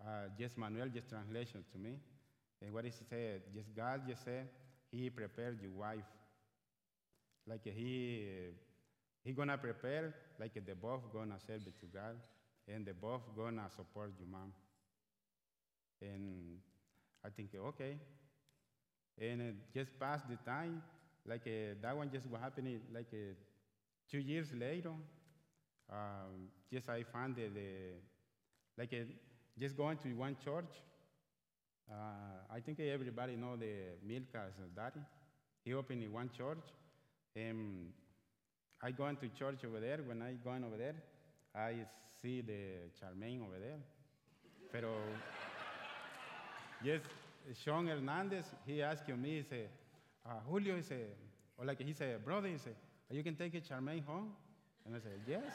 uh, 0.00 0.28
just 0.38 0.56
Manuel 0.56 0.88
just 0.88 1.08
translation 1.08 1.64
to 1.72 1.78
me. 1.78 1.98
And 2.62 2.72
what 2.72 2.84
he 2.84 2.90
said, 2.90 3.42
just 3.54 3.74
God 3.74 4.02
just 4.08 4.24
said, 4.24 4.48
He 4.90 5.10
prepared 5.10 5.60
your 5.62 5.72
wife. 5.72 6.06
Like 7.46 7.64
he 7.64 8.26
he 9.24 9.32
gonna 9.32 9.58
prepare 9.58 10.14
like 10.38 10.54
the 10.54 10.74
both 10.74 11.12
gonna 11.12 11.38
serve 11.46 11.64
to 11.64 11.86
God, 11.92 12.16
and 12.72 12.84
the 12.86 12.92
both 12.92 13.22
gonna 13.36 13.68
support 13.74 14.12
your 14.18 14.28
mom. 14.28 14.52
And 16.00 16.58
I 17.24 17.30
think 17.30 17.50
okay, 17.54 17.96
and 19.20 19.40
it 19.42 19.54
just 19.74 19.98
passed 19.98 20.28
the 20.28 20.36
time. 20.50 20.82
Like 21.26 21.42
uh, 21.46 21.74
that 21.82 21.96
one 21.96 22.10
just 22.10 22.26
what 22.26 22.40
happened 22.40 22.80
like 22.92 23.08
uh, 23.12 23.34
two 24.10 24.18
years 24.18 24.52
later. 24.54 24.92
Um, 25.90 26.48
just 26.72 26.88
I 26.88 27.02
found 27.02 27.36
the, 27.36 27.48
the 27.48 27.68
like 28.76 28.92
uh, 28.92 29.04
just 29.58 29.76
going 29.76 29.98
to 29.98 30.12
one 30.14 30.36
church. 30.44 30.72
Uh, 31.90 32.54
I 32.54 32.60
think 32.60 32.80
everybody 32.80 33.36
know 33.36 33.56
the 33.56 33.96
Milka's 34.06 34.54
daddy. 34.76 35.00
He 35.64 35.74
opened 35.74 36.10
one 36.12 36.30
church, 36.36 36.64
and 37.34 37.92
I 38.82 38.90
go 38.90 39.06
into 39.08 39.28
church 39.28 39.64
over 39.64 39.80
there. 39.80 39.98
When 40.06 40.22
I 40.22 40.32
going 40.44 40.64
over 40.64 40.76
there, 40.76 40.94
I 41.54 41.86
see 42.22 42.42
the 42.42 42.90
Charmaine 42.98 43.40
over 43.42 43.58
there. 43.58 43.78
Pero 44.70 44.90
yes, 46.84 47.00
Sean 47.54 47.86
Hernandez, 47.86 48.44
he 48.66 48.82
asked 48.82 49.08
me, 49.08 49.36
he 49.36 49.42
said, 49.42 49.68
uh, 50.26 50.40
Julio, 50.48 50.76
he 50.76 50.82
said, 50.82 51.06
or 51.56 51.64
like 51.64 51.80
he 51.80 51.92
said, 51.92 52.24
brother, 52.24 52.48
he 52.48 52.58
said, 52.58 52.74
you 53.10 53.22
can 53.22 53.36
take 53.36 53.54
Charmaine 53.66 54.04
home? 54.04 54.32
And 54.84 54.94
I 54.94 54.98
said, 54.98 55.20
yes. 55.26 55.54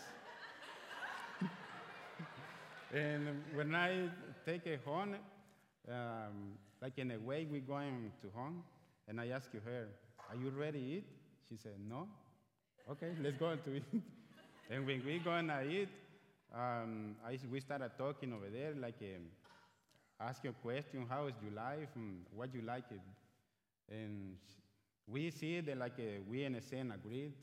and 2.93 3.43
when 3.53 3.75
I 3.75 4.09
take 4.45 4.65
it 4.65 4.81
home, 4.85 5.15
um, 5.89 6.57
like 6.81 6.97
in 6.97 7.11
a 7.11 7.19
way 7.19 7.47
we 7.49 7.59
going 7.59 8.11
to 8.21 8.29
home, 8.35 8.63
and 9.07 9.19
I 9.19 9.27
asked 9.27 9.49
her, 9.53 9.87
are 10.29 10.35
you 10.35 10.49
ready 10.49 10.79
to 10.79 10.85
eat? 10.85 11.05
She 11.49 11.57
said, 11.57 11.73
no. 11.87 12.07
Okay, 12.89 13.11
let's 13.21 13.37
go 13.37 13.55
to 13.55 13.75
eat. 13.75 13.83
and 14.69 14.85
when 14.85 15.05
we 15.05 15.19
going 15.19 15.47
to 15.47 15.63
eat, 15.63 15.89
um, 16.53 17.15
I, 17.25 17.37
we 17.51 17.59
started 17.59 17.91
talking 17.97 18.33
over 18.33 18.49
there, 18.51 18.73
like 18.79 18.95
um, 19.01 19.23
ask 20.19 20.43
a 20.45 20.51
question, 20.51 21.05
how 21.09 21.27
is 21.27 21.35
your 21.43 21.53
life, 21.53 21.89
and 21.95 22.25
what 22.35 22.53
you 22.53 22.61
like 22.61 22.85
it. 22.91 23.01
And 23.93 24.35
we 25.07 25.31
see 25.31 25.59
that 25.61 25.77
like 25.77 25.99
uh, 25.99 26.21
we 26.29 26.43
in 26.43 26.55
a 26.55 26.61
sense 26.61 26.93
agreed. 26.93 27.33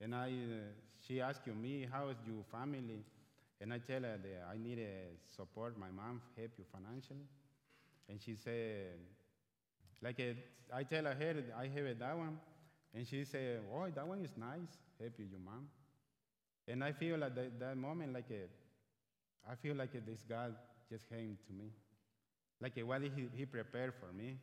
And 0.00 0.14
I, 0.14 0.28
uh, 0.28 0.30
she 1.06 1.20
asked 1.20 1.46
me, 1.46 1.86
how 1.90 2.08
is 2.08 2.16
your 2.26 2.42
family? 2.50 3.04
And 3.60 3.72
I 3.72 3.78
tell 3.78 4.02
her 4.02 4.18
that 4.22 4.48
I 4.50 4.56
need 4.56 4.78
uh, 4.78 5.16
support 5.36 5.78
my 5.78 5.90
mom, 5.90 6.22
help 6.36 6.50
you 6.58 6.64
financially. 6.72 7.26
And 8.08 8.20
she 8.20 8.34
said, 8.34 8.98
like 10.02 10.18
uh, 10.20 10.76
I 10.76 10.84
tell 10.84 11.04
her, 11.04 11.16
I 11.58 11.66
have 11.66 11.98
that 11.98 12.16
one. 12.16 12.38
And 12.94 13.06
she 13.06 13.24
said, 13.24 13.60
oh, 13.72 13.86
that 13.94 14.06
one 14.06 14.24
is 14.24 14.32
nice, 14.36 14.78
help 14.98 15.12
you, 15.18 15.26
your 15.30 15.40
mom. 15.40 15.68
And 16.66 16.82
I 16.82 16.92
feel 16.92 17.18
like 17.18 17.34
that, 17.34 17.60
that 17.60 17.76
moment, 17.76 18.12
like 18.12 18.30
a, 18.30 19.50
I 19.50 19.54
feel 19.54 19.76
like 19.76 19.92
this 19.92 20.24
God 20.28 20.54
just 20.90 21.08
came 21.08 21.36
to 21.46 21.52
me. 21.52 21.70
Like 22.60 22.78
what 22.84 23.00
he, 23.02 23.10
he 23.34 23.46
prepared 23.46 23.94
for 23.94 24.12
me. 24.12 24.36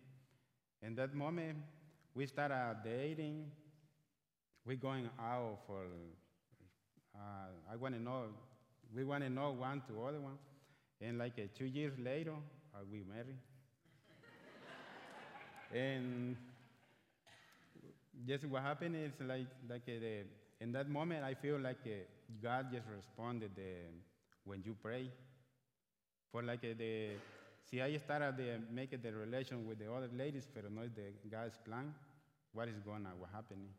In 0.82 0.96
that 0.96 1.14
moment, 1.14 1.58
we 2.16 2.26
started 2.26 2.78
dating. 2.84 3.52
We're 4.66 4.76
going 4.76 5.10
out 5.20 5.60
for, 5.68 5.82
uh, 7.16 7.72
I 7.72 7.76
want 7.76 7.96
to 7.96 8.02
know, 8.02 8.24
we 8.94 9.04
want 9.04 9.24
to 9.24 9.30
know 9.30 9.52
one 9.52 9.82
to 9.88 10.04
other 10.06 10.20
one. 10.20 10.38
And 11.00 11.18
like 11.18 11.34
uh, 11.38 11.44
two 11.56 11.66
years 11.66 11.94
later, 12.00 12.34
uh, 12.74 12.80
we 12.92 13.04
married. 13.08 13.38
and 15.74 16.36
just 18.26 18.46
what 18.46 18.64
happened 18.64 18.96
is 18.96 19.12
like, 19.26 19.46
like 19.70 19.84
uh, 19.88 20.00
the, 20.00 20.24
in 20.60 20.72
that 20.72 20.90
moment, 20.90 21.24
I 21.24 21.36
feel 21.36 21.60
like 21.60 21.78
uh, 21.86 21.90
God 22.42 22.68
just 22.72 22.88
responded 22.96 23.52
uh, 23.58 23.92
when 24.44 24.64
you 24.66 24.76
pray. 24.82 25.12
For 26.32 26.42
like 26.42 26.64
uh, 26.64 26.74
the, 26.78 27.12
see, 27.70 27.82
I 27.82 27.98
started 27.98 28.38
the, 28.38 28.60
making 28.72 29.02
the 29.02 29.12
relation 29.12 29.68
with 29.68 29.80
the 29.80 29.92
other 29.92 30.10
ladies, 30.16 30.48
but 30.54 30.72
not 30.72 30.96
the 30.96 31.30
God's 31.30 31.58
plan. 31.66 31.94
What 32.54 32.68
is 32.70 32.80
going 32.80 33.06
on, 33.06 33.20
what 33.20 33.30
happening? 33.34 33.70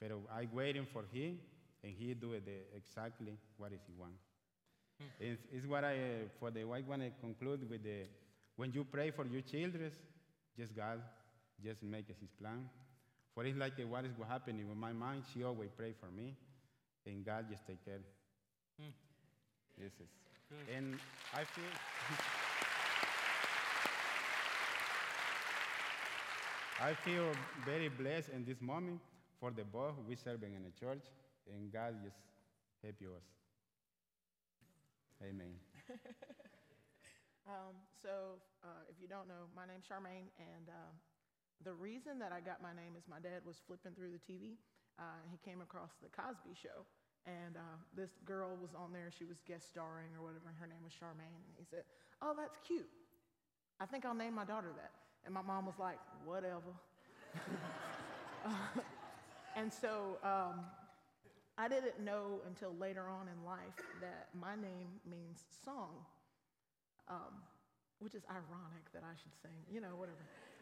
But 0.00 0.12
I 0.32 0.48
waiting 0.52 0.86
for 0.92 1.04
him, 1.12 1.38
and 1.82 1.92
he 1.92 2.14
do 2.14 2.32
it 2.32 2.44
the, 2.44 2.76
exactly 2.76 3.34
what 3.56 3.72
is 3.72 3.80
he 3.86 3.92
want. 3.98 4.14
It's, 5.18 5.42
it's 5.52 5.66
what 5.66 5.84
I, 5.84 5.94
uh, 5.94 5.98
for 6.38 6.50
the, 6.50 6.60
I 6.62 6.82
want 6.82 7.02
to 7.02 7.10
conclude 7.20 7.68
with 7.68 7.82
the, 7.82 8.06
when 8.56 8.72
you 8.72 8.84
pray 8.84 9.10
for 9.10 9.26
your 9.26 9.42
children, 9.42 9.90
just 10.56 10.76
God, 10.76 11.00
just 11.64 11.82
make 11.82 12.06
his 12.08 12.30
plan. 12.40 12.68
For 13.34 13.44
it's 13.44 13.58
like 13.58 13.72
uh, 13.80 13.86
what 13.86 14.04
is 14.04 14.12
happening 14.28 14.68
with 14.68 14.78
my 14.78 14.92
mind, 14.92 15.24
she 15.32 15.42
always 15.42 15.70
pray 15.76 15.94
for 15.98 16.10
me, 16.10 16.36
and 17.06 17.24
God 17.24 17.46
just 17.50 17.66
take 17.66 17.84
care. 17.84 18.00
Hmm. 18.80 18.90
This 19.78 19.92
is, 19.92 20.08
Good. 20.48 20.76
and 20.76 20.98
I 21.34 21.44
feel. 21.44 21.64
I 26.82 26.94
feel 26.94 27.30
very 27.64 27.88
blessed 27.88 28.30
in 28.30 28.44
this 28.44 28.60
moment 28.60 29.00
for 29.38 29.52
the 29.52 29.62
both 29.62 29.94
we 30.08 30.16
serving 30.16 30.54
in 30.54 30.64
the 30.64 30.74
church, 30.74 31.04
and 31.46 31.72
God 31.72 31.94
just 32.02 32.18
help 32.82 32.98
us. 33.16 33.22
Amen. 35.22 35.54
Um, 37.42 37.74
so, 37.98 38.38
uh, 38.62 38.86
if 38.86 39.02
you 39.02 39.10
don't 39.10 39.26
know, 39.26 39.50
my 39.50 39.66
name's 39.66 39.82
Charmaine, 39.82 40.30
and 40.38 40.70
um, 40.70 40.94
the 41.66 41.74
reason 41.74 42.14
that 42.22 42.30
I 42.30 42.38
got 42.38 42.62
my 42.62 42.70
name 42.70 42.94
is 42.94 43.02
my 43.10 43.18
dad 43.18 43.42
was 43.42 43.58
flipping 43.66 43.98
through 43.98 44.14
the 44.14 44.22
TV. 44.22 44.62
Uh, 44.94 45.18
he 45.26 45.42
came 45.42 45.58
across 45.58 45.90
the 45.98 46.06
Cosby 46.14 46.54
Show, 46.54 46.86
and 47.26 47.58
uh, 47.58 47.76
this 47.98 48.14
girl 48.22 48.54
was 48.54 48.78
on 48.78 48.94
there. 48.94 49.10
She 49.10 49.26
was 49.26 49.42
guest 49.42 49.66
starring 49.66 50.14
or 50.14 50.22
whatever, 50.22 50.54
and 50.54 50.58
her 50.62 50.70
name 50.70 50.86
was 50.86 50.94
Charmaine. 50.94 51.42
And 51.42 51.58
he 51.58 51.66
said, 51.66 51.82
"Oh, 52.22 52.30
that's 52.30 52.62
cute. 52.62 52.86
I 53.82 53.90
think 53.90 54.06
I'll 54.06 54.14
name 54.14 54.38
my 54.38 54.46
daughter 54.46 54.70
that." 54.78 54.94
And 55.24 55.34
my 55.34 55.42
mom 55.42 55.66
was 55.66 55.78
like, 55.78 55.98
"Whatever." 56.24 56.72
Uh, 58.44 58.80
and 59.54 59.72
so 59.72 60.18
um, 60.24 60.64
I 61.58 61.68
didn't 61.68 62.00
know 62.00 62.40
until 62.46 62.74
later 62.80 63.08
on 63.08 63.28
in 63.28 63.44
life 63.44 63.76
that 64.00 64.28
my 64.38 64.54
name 64.56 64.88
means 65.08 65.44
song, 65.64 65.90
um, 67.08 67.42
which 68.00 68.14
is 68.14 68.22
ironic 68.30 68.90
that 68.92 69.02
I 69.04 69.14
should 69.14 69.34
sing, 69.40 69.52
you 69.70 69.80
know, 69.80 69.94
whatever. 69.96 70.18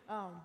Um, 0.08 0.42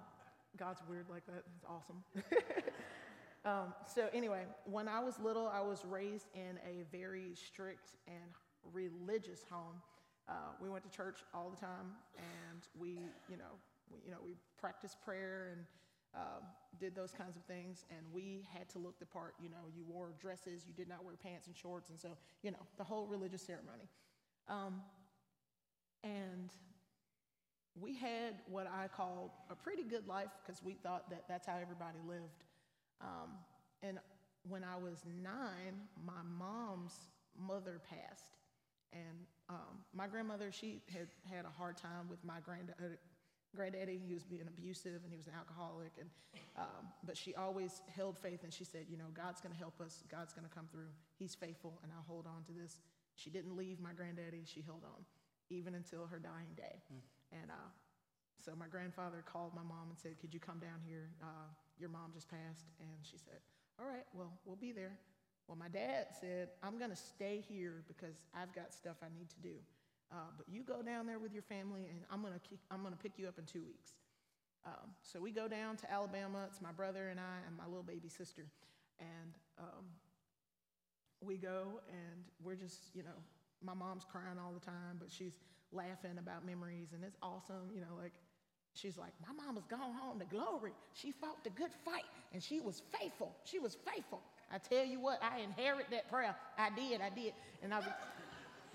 God's 0.57 0.81
weird 0.87 1.07
like 1.09 1.25
that. 1.25 1.43
It's 1.55 1.65
awesome. 1.67 2.03
um, 3.45 3.73
so, 3.93 4.07
anyway, 4.13 4.43
when 4.65 4.87
I 4.87 4.99
was 4.99 5.19
little, 5.19 5.47
I 5.47 5.61
was 5.61 5.83
raised 5.83 6.27
in 6.33 6.57
a 6.65 6.83
very 6.95 7.31
strict 7.33 7.95
and 8.07 8.31
religious 8.71 9.41
home. 9.49 9.81
Uh, 10.29 10.33
we 10.61 10.69
went 10.69 10.83
to 10.83 10.95
church 10.95 11.19
all 11.33 11.49
the 11.49 11.59
time, 11.59 11.91
and 12.17 12.61
we, 12.79 12.99
you 13.29 13.37
know, 13.37 13.59
you 14.05 14.11
know, 14.11 14.17
we 14.23 14.35
practiced 14.57 14.97
prayer 15.03 15.49
and 15.51 15.65
um, 16.15 16.43
did 16.79 16.95
those 16.95 17.11
kinds 17.11 17.35
of 17.35 17.43
things, 17.43 17.85
and 17.89 17.99
we 18.13 18.45
had 18.53 18.69
to 18.69 18.79
look 18.79 18.99
the 18.99 19.05
part. 19.05 19.33
You 19.41 19.49
know, 19.49 19.67
you 19.75 19.83
wore 19.83 20.13
dresses, 20.19 20.63
you 20.65 20.73
did 20.73 20.87
not 20.87 21.03
wear 21.03 21.15
pants 21.15 21.47
and 21.47 21.55
shorts, 21.55 21.89
and 21.89 21.99
so, 21.99 22.09
you 22.41 22.51
know, 22.51 22.65
the 22.77 22.83
whole 22.83 23.05
religious 23.07 23.41
ceremony. 23.41 23.89
Um, 24.47 24.81
and 26.03 26.51
we 27.79 27.95
had 27.95 28.35
what 28.49 28.67
I 28.67 28.87
called 28.87 29.31
a 29.49 29.55
pretty 29.55 29.83
good 29.83 30.07
life 30.07 30.29
because 30.41 30.61
we 30.63 30.73
thought 30.73 31.09
that 31.09 31.23
that's 31.27 31.47
how 31.47 31.57
everybody 31.61 31.97
lived. 32.07 32.43
Um, 33.01 33.31
and 33.83 33.99
when 34.47 34.63
I 34.63 34.77
was 34.77 35.03
nine, 35.21 35.75
my 36.05 36.21
mom's 36.37 36.93
mother 37.37 37.81
passed. 37.89 38.37
And 38.93 39.25
um, 39.49 39.83
my 39.93 40.07
grandmother, 40.07 40.51
she 40.51 40.81
had 40.93 41.07
had 41.29 41.45
a 41.45 41.49
hard 41.49 41.75
time 41.75 42.07
with 42.09 42.23
my 42.23 42.39
granddad, 42.45 42.75
granddaddy. 43.55 43.99
He 44.05 44.13
was 44.13 44.23
being 44.23 44.47
abusive 44.47 45.01
and 45.03 45.11
he 45.11 45.17
was 45.17 45.27
an 45.27 45.33
alcoholic. 45.37 45.93
And, 45.99 46.09
um, 46.57 46.91
but 47.03 47.17
she 47.17 47.33
always 47.35 47.81
held 47.95 48.19
faith 48.19 48.43
and 48.43 48.53
she 48.53 48.63
said, 48.63 48.85
you 48.89 48.97
know, 48.97 49.09
God's 49.13 49.41
going 49.41 49.53
to 49.53 49.59
help 49.59 49.81
us. 49.81 50.03
God's 50.11 50.33
going 50.33 50.47
to 50.47 50.53
come 50.53 50.67
through. 50.71 50.91
He's 51.17 51.33
faithful 51.33 51.79
and 51.83 51.91
I'll 51.95 52.05
hold 52.07 52.27
on 52.27 52.43
to 52.45 52.51
this. 52.51 52.77
She 53.15 53.29
didn't 53.29 53.55
leave 53.55 53.79
my 53.79 53.93
granddaddy. 53.93 54.43
She 54.45 54.61
held 54.61 54.83
on 54.83 55.01
even 55.49 55.75
until 55.75 56.07
her 56.07 56.19
dying 56.19 56.53
day. 56.55 56.81
Mm. 56.91 57.41
And 57.41 57.51
uh, 57.51 57.69
so 58.43 58.53
my 58.57 58.67
grandfather 58.67 59.23
called 59.25 59.53
my 59.55 59.63
mom 59.63 59.89
and 59.89 59.97
said, 59.97 60.19
Could 60.19 60.33
you 60.33 60.39
come 60.39 60.59
down 60.59 60.81
here? 60.85 61.09
Uh, 61.21 61.49
your 61.79 61.89
mom 61.89 62.11
just 62.13 62.29
passed. 62.29 62.65
And 62.79 62.97
she 63.01 63.17
said, 63.17 63.39
All 63.79 63.85
right, 63.85 64.05
well, 64.13 64.33
we'll 64.45 64.55
be 64.55 64.71
there. 64.71 64.97
Well, 65.47 65.57
my 65.57 65.67
dad 65.69 66.07
said, 66.19 66.49
I'm 66.63 66.79
going 66.79 66.89
to 66.89 66.97
stay 66.97 67.43
here 67.47 67.83
because 67.87 68.15
I've 68.33 68.53
got 68.55 68.73
stuff 68.73 68.97
I 69.03 69.13
need 69.13 69.29
to 69.29 69.39
do. 69.41 69.55
Uh, 70.15 70.31
but 70.37 70.47
you 70.47 70.63
go 70.63 70.81
down 70.81 71.05
there 71.05 71.19
with 71.19 71.33
your 71.33 71.43
family, 71.43 71.81
and 71.91 71.99
I'm 72.09 72.21
going 72.21 72.33
to 72.33 72.39
I'm 72.71 72.83
to 72.83 72.91
pick 72.95 73.19
you 73.19 73.27
up 73.27 73.37
in 73.37 73.43
two 73.43 73.63
weeks. 73.63 73.91
Um, 74.65 74.95
so 75.03 75.19
we 75.19 75.31
go 75.31 75.47
down 75.49 75.75
to 75.77 75.91
Alabama. 75.91 76.45
It's 76.47 76.61
my 76.61 76.71
brother 76.71 77.09
and 77.09 77.19
I 77.19 77.43
and 77.45 77.57
my 77.57 77.65
little 77.65 77.83
baby 77.83 78.07
sister, 78.07 78.45
and 78.99 79.31
um, 79.59 79.83
we 81.21 81.35
go 81.35 81.81
and 81.89 82.23
we're 82.41 82.55
just 82.55 82.95
you 82.95 83.03
know 83.03 83.19
my 83.61 83.73
mom's 83.73 84.05
crying 84.09 84.39
all 84.39 84.53
the 84.53 84.65
time, 84.65 84.95
but 84.99 85.11
she's 85.11 85.33
laughing 85.73 86.17
about 86.17 86.45
memories, 86.45 86.93
and 86.93 87.03
it's 87.03 87.17
awesome. 87.21 87.67
You 87.73 87.81
know, 87.81 87.99
like 88.01 88.13
she's 88.73 88.97
like, 88.97 89.11
my 89.21 89.33
mama's 89.45 89.65
gone 89.69 89.93
home 89.93 90.19
to 90.19 90.25
glory. 90.25 90.71
She 90.93 91.11
fought 91.11 91.43
the 91.43 91.49
good 91.51 91.71
fight, 91.83 92.07
and 92.33 92.41
she 92.41 92.61
was 92.61 92.81
faithful. 92.97 93.35
She 93.43 93.59
was 93.59 93.75
faithful. 93.93 94.21
I 94.51 94.59
tell 94.59 94.85
you 94.85 94.99
what, 94.99 95.19
I 95.23 95.39
inherit 95.39 95.87
that 95.91 96.09
prayer. 96.09 96.35
I 96.57 96.69
did, 96.69 97.01
I 97.01 97.09
did. 97.09 97.33
And 97.63 97.73
I 97.73 97.79
was, 97.79 97.87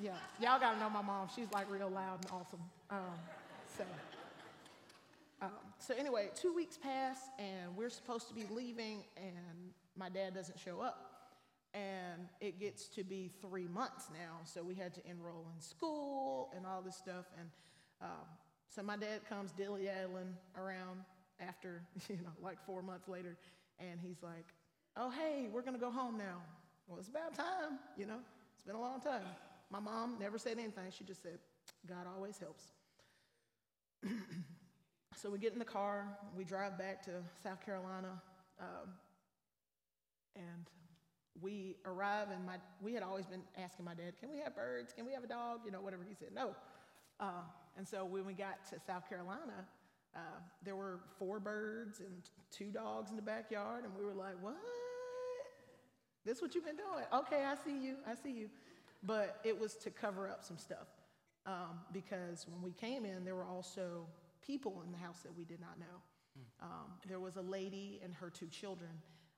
yeah, 0.02 0.12
y'all 0.40 0.58
gotta 0.58 0.78
know 0.78 0.88
my 0.88 1.02
mom. 1.02 1.28
She's 1.34 1.50
like 1.52 1.70
real 1.70 1.90
loud 1.90 2.20
and 2.22 2.30
awesome. 2.32 2.60
Um, 2.90 3.18
so, 3.76 3.84
um, 5.42 5.50
so 5.78 5.94
anyway, 5.94 6.30
two 6.34 6.54
weeks 6.54 6.78
pass 6.78 7.18
and 7.38 7.76
we're 7.76 7.90
supposed 7.90 8.28
to 8.28 8.34
be 8.34 8.44
leaving 8.50 9.04
and 9.16 9.72
my 9.96 10.08
dad 10.08 10.34
doesn't 10.34 10.58
show 10.58 10.80
up. 10.80 11.06
And 11.74 12.28
it 12.40 12.58
gets 12.58 12.88
to 12.88 13.04
be 13.04 13.30
three 13.40 13.68
months 13.68 14.08
now, 14.12 14.38
so 14.44 14.60
we 14.60 14.74
had 14.74 14.92
to 14.94 15.00
enroll 15.08 15.46
in 15.54 15.60
school 15.60 16.50
and 16.56 16.66
all 16.66 16.82
this 16.82 16.96
stuff. 16.96 17.26
And 17.38 17.48
um, 18.02 18.26
so 18.68 18.82
my 18.82 18.96
dad 18.96 19.20
comes 19.28 19.52
dilly 19.52 19.84
daddling 19.84 20.34
around 20.56 21.00
after, 21.38 21.82
you 22.08 22.16
know, 22.16 22.32
like 22.42 22.58
four 22.66 22.82
months 22.82 23.06
later, 23.06 23.36
and 23.78 24.00
he's 24.02 24.20
like, 24.20 24.46
"Oh, 24.96 25.10
hey, 25.10 25.48
we're 25.52 25.62
gonna 25.62 25.78
go 25.78 25.92
home 25.92 26.18
now." 26.18 26.42
Well, 26.88 26.98
it's 26.98 27.08
about 27.08 27.36
time, 27.36 27.78
you 27.96 28.04
know. 28.04 28.18
It's 28.52 28.64
been 28.66 28.74
a 28.74 28.80
long 28.80 29.00
time. 29.00 29.22
My 29.70 29.80
mom 29.80 30.16
never 30.18 30.38
said 30.38 30.58
anything. 30.58 30.90
She 30.90 31.04
just 31.04 31.22
said, 31.22 31.38
"God 31.86 32.06
always 32.14 32.38
helps." 32.38 32.64
so 35.16 35.30
we 35.30 35.38
get 35.38 35.52
in 35.52 35.58
the 35.58 35.64
car, 35.64 36.16
we 36.36 36.44
drive 36.44 36.78
back 36.78 37.02
to 37.04 37.10
South 37.42 37.64
Carolina, 37.64 38.20
um, 38.60 38.90
and 40.34 40.70
we 41.40 41.76
arrive 41.84 42.28
and 42.32 42.44
my 42.44 42.56
we 42.82 42.92
had 42.92 43.02
always 43.02 43.26
been 43.26 43.42
asking 43.56 43.84
my 43.84 43.94
dad 43.94 44.14
can 44.18 44.30
we 44.30 44.38
have 44.38 44.54
birds? 44.54 44.92
Can 44.92 45.06
we 45.06 45.12
have 45.12 45.24
a 45.24 45.28
dog? 45.28 45.60
You 45.64 45.70
know 45.70 45.80
whatever 45.80 46.04
he 46.06 46.14
said. 46.14 46.28
No. 46.34 46.54
Uh, 47.18 47.42
and 47.76 47.86
so 47.86 48.04
when 48.04 48.24
we 48.26 48.32
got 48.32 48.64
to 48.70 48.76
south 48.86 49.08
carolina 49.08 49.66
uh, 50.16 50.40
there 50.64 50.74
were 50.74 51.00
four 51.18 51.38
birds 51.38 52.00
and 52.00 52.22
two 52.50 52.70
dogs 52.70 53.10
in 53.10 53.16
the 53.16 53.22
backyard 53.22 53.84
and 53.84 53.92
we 53.96 54.04
were 54.04 54.14
like 54.14 54.34
what? 54.42 54.56
This 56.24 56.42
what 56.42 56.54
you've 56.54 56.64
been 56.64 56.76
doing? 56.76 57.04
Okay 57.12 57.44
i 57.44 57.54
see 57.54 57.78
you. 57.78 57.96
I 58.06 58.14
see 58.14 58.32
you 58.32 58.48
but 59.02 59.40
it 59.44 59.58
was 59.58 59.74
to 59.74 59.90
cover 59.90 60.28
up 60.28 60.44
some 60.44 60.58
stuff 60.58 60.88
um, 61.46 61.80
because 61.92 62.46
when 62.48 62.62
we 62.62 62.72
came 62.72 63.04
in 63.04 63.24
there 63.24 63.34
were 63.34 63.46
also 63.46 64.06
people 64.46 64.82
in 64.84 64.92
the 64.92 64.98
house 64.98 65.20
that 65.22 65.36
we 65.36 65.44
did 65.44 65.60
not 65.60 65.78
know 65.78 66.00
um, 66.62 66.92
there 67.08 67.20
was 67.20 67.36
a 67.36 67.42
lady 67.42 68.00
and 68.02 68.14
her 68.14 68.30
two 68.30 68.46
children 68.46 68.90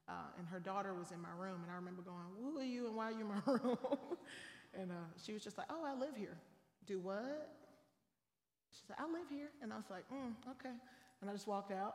uh, 0.08 0.12
and 0.38 0.46
her 0.48 0.58
daughter 0.58 0.94
was 0.94 1.12
in 1.12 1.20
my 1.20 1.30
room, 1.38 1.60
and 1.62 1.70
I 1.70 1.76
remember 1.76 2.02
going, 2.02 2.24
"Who 2.40 2.58
are 2.58 2.64
you, 2.64 2.86
and 2.88 2.96
why 2.96 3.06
are 3.06 3.12
you 3.12 3.20
in 3.20 3.28
my 3.28 3.40
room?" 3.46 3.78
and 4.74 4.90
uh, 4.90 4.94
she 5.24 5.32
was 5.32 5.42
just 5.42 5.56
like, 5.56 5.68
"Oh, 5.70 5.84
I 5.84 5.94
live 5.98 6.16
here." 6.16 6.36
Do 6.86 6.98
what? 6.98 7.48
She 8.72 8.80
said, 8.86 8.96
"I 8.98 9.04
live 9.04 9.28
here," 9.30 9.50
and 9.62 9.72
I 9.72 9.76
was 9.76 9.84
like, 9.90 10.04
mm, 10.10 10.32
"Okay." 10.50 10.74
And 11.20 11.30
I 11.30 11.32
just 11.32 11.46
walked 11.46 11.70
out, 11.72 11.94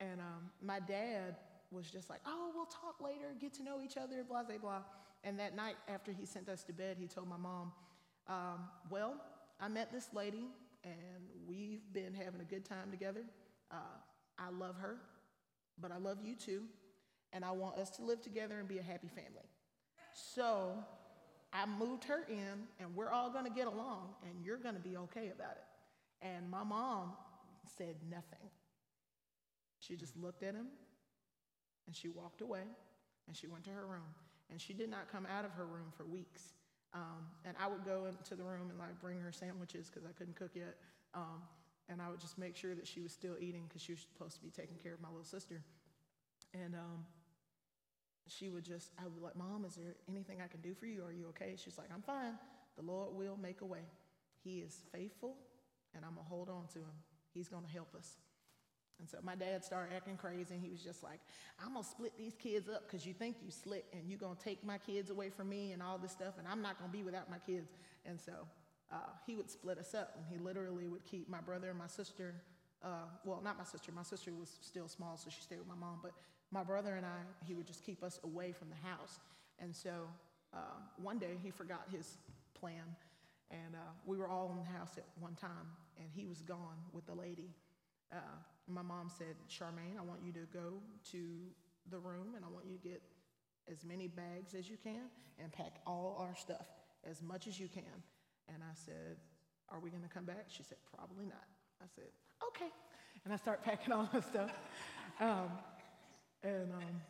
and 0.00 0.20
um, 0.20 0.50
my 0.60 0.80
dad 0.80 1.36
was 1.70 1.88
just 1.90 2.10
like, 2.10 2.20
"Oh, 2.26 2.50
we'll 2.54 2.66
talk 2.66 3.00
later, 3.00 3.34
get 3.40 3.54
to 3.54 3.62
know 3.62 3.80
each 3.82 3.96
other, 3.96 4.24
blah 4.28 4.42
blah 4.42 4.58
blah." 4.58 4.82
And 5.24 5.38
that 5.40 5.54
night, 5.54 5.76
after 5.88 6.12
he 6.12 6.24
sent 6.24 6.48
us 6.48 6.62
to 6.64 6.72
bed, 6.72 6.96
he 6.98 7.06
told 7.06 7.28
my 7.28 7.36
mom, 7.36 7.72
um, 8.28 8.68
"Well, 8.90 9.20
I 9.60 9.68
met 9.68 9.92
this 9.92 10.12
lady, 10.12 10.48
and 10.84 11.28
we've 11.46 11.92
been 11.92 12.14
having 12.14 12.40
a 12.40 12.44
good 12.44 12.64
time 12.64 12.90
together. 12.90 13.24
Uh, 13.70 13.98
I 14.38 14.50
love 14.50 14.76
her, 14.76 15.00
but 15.78 15.90
I 15.90 15.96
love 15.96 16.22
you 16.22 16.34
too." 16.36 16.68
and 17.32 17.44
I 17.44 17.50
want 17.50 17.76
us 17.78 17.90
to 17.90 18.04
live 18.04 18.22
together 18.22 18.58
and 18.58 18.68
be 18.68 18.78
a 18.78 18.82
happy 18.82 19.08
family. 19.08 19.48
So 20.34 20.72
I 21.52 21.66
moved 21.66 22.04
her 22.04 22.24
in, 22.28 22.66
and 22.80 22.94
we're 22.94 23.10
all 23.10 23.30
gonna 23.30 23.50
get 23.50 23.66
along, 23.66 24.14
and 24.22 24.44
you're 24.44 24.56
gonna 24.56 24.78
be 24.78 24.96
okay 24.96 25.30
about 25.34 25.52
it. 25.52 26.26
And 26.26 26.50
my 26.50 26.64
mom 26.64 27.12
said 27.76 27.96
nothing. 28.10 28.50
She 29.78 29.96
just 29.96 30.16
looked 30.16 30.42
at 30.42 30.54
him, 30.54 30.68
and 31.86 31.94
she 31.94 32.08
walked 32.08 32.40
away, 32.40 32.64
and 33.26 33.36
she 33.36 33.46
went 33.46 33.64
to 33.64 33.70
her 33.70 33.86
room. 33.86 34.14
And 34.50 34.60
she 34.60 34.72
did 34.72 34.90
not 34.90 35.10
come 35.10 35.26
out 35.26 35.44
of 35.44 35.52
her 35.52 35.66
room 35.66 35.92
for 35.96 36.04
weeks. 36.04 36.52
Um, 36.94 37.28
and 37.44 37.54
I 37.60 37.68
would 37.68 37.84
go 37.84 38.06
into 38.06 38.34
the 38.34 38.44
room 38.44 38.70
and 38.70 38.78
like 38.78 38.98
bring 39.00 39.20
her 39.20 39.32
sandwiches 39.32 39.90
because 39.90 40.08
I 40.08 40.12
couldn't 40.12 40.36
cook 40.36 40.52
yet. 40.54 40.76
Um, 41.14 41.42
and 41.88 42.00
I 42.00 42.08
would 42.08 42.20
just 42.20 42.38
make 42.38 42.56
sure 42.56 42.74
that 42.74 42.86
she 42.86 43.00
was 43.00 43.12
still 43.12 43.36
eating 43.40 43.64
because 43.68 43.82
she 43.82 43.92
was 43.92 44.00
supposed 44.00 44.36
to 44.36 44.42
be 44.42 44.50
taking 44.50 44.76
care 44.82 44.94
of 44.94 45.00
my 45.00 45.08
little 45.08 45.24
sister. 45.24 45.62
And 46.54 46.74
um, 46.74 47.04
she 48.26 48.48
would 48.48 48.64
just, 48.64 48.92
I 48.98 49.04
would 49.04 49.22
like, 49.22 49.36
Mom, 49.36 49.64
is 49.64 49.74
there 49.74 49.96
anything 50.08 50.38
I 50.42 50.48
can 50.48 50.60
do 50.60 50.74
for 50.74 50.86
you? 50.86 51.04
Are 51.04 51.12
you 51.12 51.28
okay? 51.28 51.54
She's 51.56 51.78
like, 51.78 51.88
I'm 51.92 52.02
fine. 52.02 52.34
The 52.76 52.82
Lord 52.82 53.14
will 53.14 53.38
make 53.40 53.62
a 53.62 53.66
way. 53.66 53.84
He 54.44 54.58
is 54.58 54.82
faithful, 54.92 55.34
and 55.94 56.04
I'm 56.04 56.14
going 56.14 56.24
to 56.24 56.28
hold 56.28 56.48
on 56.48 56.66
to 56.74 56.78
him. 56.78 56.94
He's 57.34 57.48
going 57.48 57.64
to 57.64 57.70
help 57.70 57.94
us. 57.96 58.16
And 58.98 59.08
so 59.08 59.18
my 59.22 59.34
dad 59.34 59.64
started 59.64 59.94
acting 59.94 60.16
crazy, 60.16 60.54
and 60.54 60.62
he 60.62 60.70
was 60.70 60.82
just 60.82 61.02
like, 61.02 61.20
I'm 61.64 61.74
to 61.84 61.88
split 61.88 62.12
these 62.18 62.34
kids 62.34 62.68
up 62.68 62.82
because 62.86 63.06
you 63.06 63.14
think 63.14 63.36
you 63.44 63.50
slick, 63.50 63.84
and 63.92 64.02
you're 64.08 64.18
to 64.34 64.44
take 64.44 64.64
my 64.64 64.78
kids 64.78 65.10
away 65.10 65.30
from 65.30 65.48
me 65.48 65.72
and 65.72 65.82
all 65.82 65.98
this 65.98 66.12
stuff, 66.12 66.34
and 66.38 66.48
I'm 66.48 66.62
not 66.62 66.78
to 66.90 66.96
be 66.96 67.04
without 67.04 67.30
my 67.30 67.38
kids. 67.38 67.70
And 68.04 68.20
so 68.20 68.32
uh, 68.92 68.96
he 69.26 69.36
would 69.36 69.50
split 69.50 69.78
us 69.78 69.94
up, 69.94 70.14
and 70.16 70.24
he 70.28 70.42
literally 70.42 70.88
would 70.88 71.04
keep 71.04 71.28
my 71.28 71.40
brother 71.40 71.70
and 71.70 71.78
my 71.78 71.86
sister. 71.86 72.34
Uh, 72.82 73.06
well, 73.24 73.40
not 73.42 73.56
my 73.58 73.64
sister. 73.64 73.92
My 73.92 74.02
sister 74.02 74.32
was 74.32 74.50
still 74.60 74.88
small, 74.88 75.16
so 75.16 75.30
she 75.30 75.40
stayed 75.42 75.58
with 75.58 75.68
my 75.68 75.74
mom. 75.74 76.00
But 76.02 76.12
my 76.50 76.64
brother 76.64 76.96
and 76.96 77.04
I, 77.04 77.18
he 77.46 77.54
would 77.54 77.66
just 77.66 77.84
keep 77.84 78.02
us 78.02 78.18
away 78.24 78.52
from 78.52 78.68
the 78.70 78.88
house. 78.88 79.20
And 79.58 79.74
so 79.74 80.08
uh, 80.54 80.78
one 80.96 81.18
day 81.18 81.36
he 81.42 81.50
forgot 81.50 81.82
his 81.90 82.16
plan, 82.54 82.96
and 83.50 83.74
uh, 83.74 83.90
we 84.06 84.16
were 84.16 84.28
all 84.28 84.50
in 84.50 84.56
the 84.56 84.78
house 84.78 84.96
at 84.96 85.04
one 85.20 85.34
time, 85.34 85.76
and 85.98 86.08
he 86.14 86.24
was 86.24 86.40
gone 86.42 86.78
with 86.92 87.06
the 87.06 87.14
lady. 87.14 87.50
My 88.68 88.82
mom 88.82 89.10
said, 89.16 89.36
Charmaine, 89.48 89.98
I 89.98 90.02
want 90.02 90.20
you 90.22 90.32
to 90.32 90.46
go 90.52 90.74
to 91.12 91.18
the 91.90 91.98
room, 91.98 92.34
and 92.36 92.44
I 92.44 92.48
want 92.48 92.66
you 92.66 92.76
to 92.76 92.88
get 92.88 93.02
as 93.70 93.84
many 93.84 94.08
bags 94.08 94.54
as 94.54 94.68
you 94.68 94.76
can 94.76 95.08
and 95.42 95.52
pack 95.52 95.80
all 95.86 96.16
our 96.18 96.34
stuff 96.36 96.66
as 97.08 97.22
much 97.22 97.46
as 97.46 97.58
you 97.58 97.68
can. 97.68 98.02
And 98.48 98.62
I 98.62 98.74
said, 98.74 99.16
Are 99.70 99.80
we 99.80 99.90
going 99.90 100.02
to 100.02 100.08
come 100.08 100.24
back? 100.24 100.46
She 100.48 100.62
said, 100.62 100.78
Probably 100.94 101.26
not. 101.26 101.46
I 101.82 101.86
said, 101.94 102.08
Okay. 102.48 102.70
And 103.24 103.32
I 103.32 103.36
start 103.36 103.62
packing 103.64 103.92
all 103.92 104.08
my 104.12 104.20
stuff. 104.20 104.52
Um, 105.20 105.50
and 106.42 106.72
um, 106.72 107.00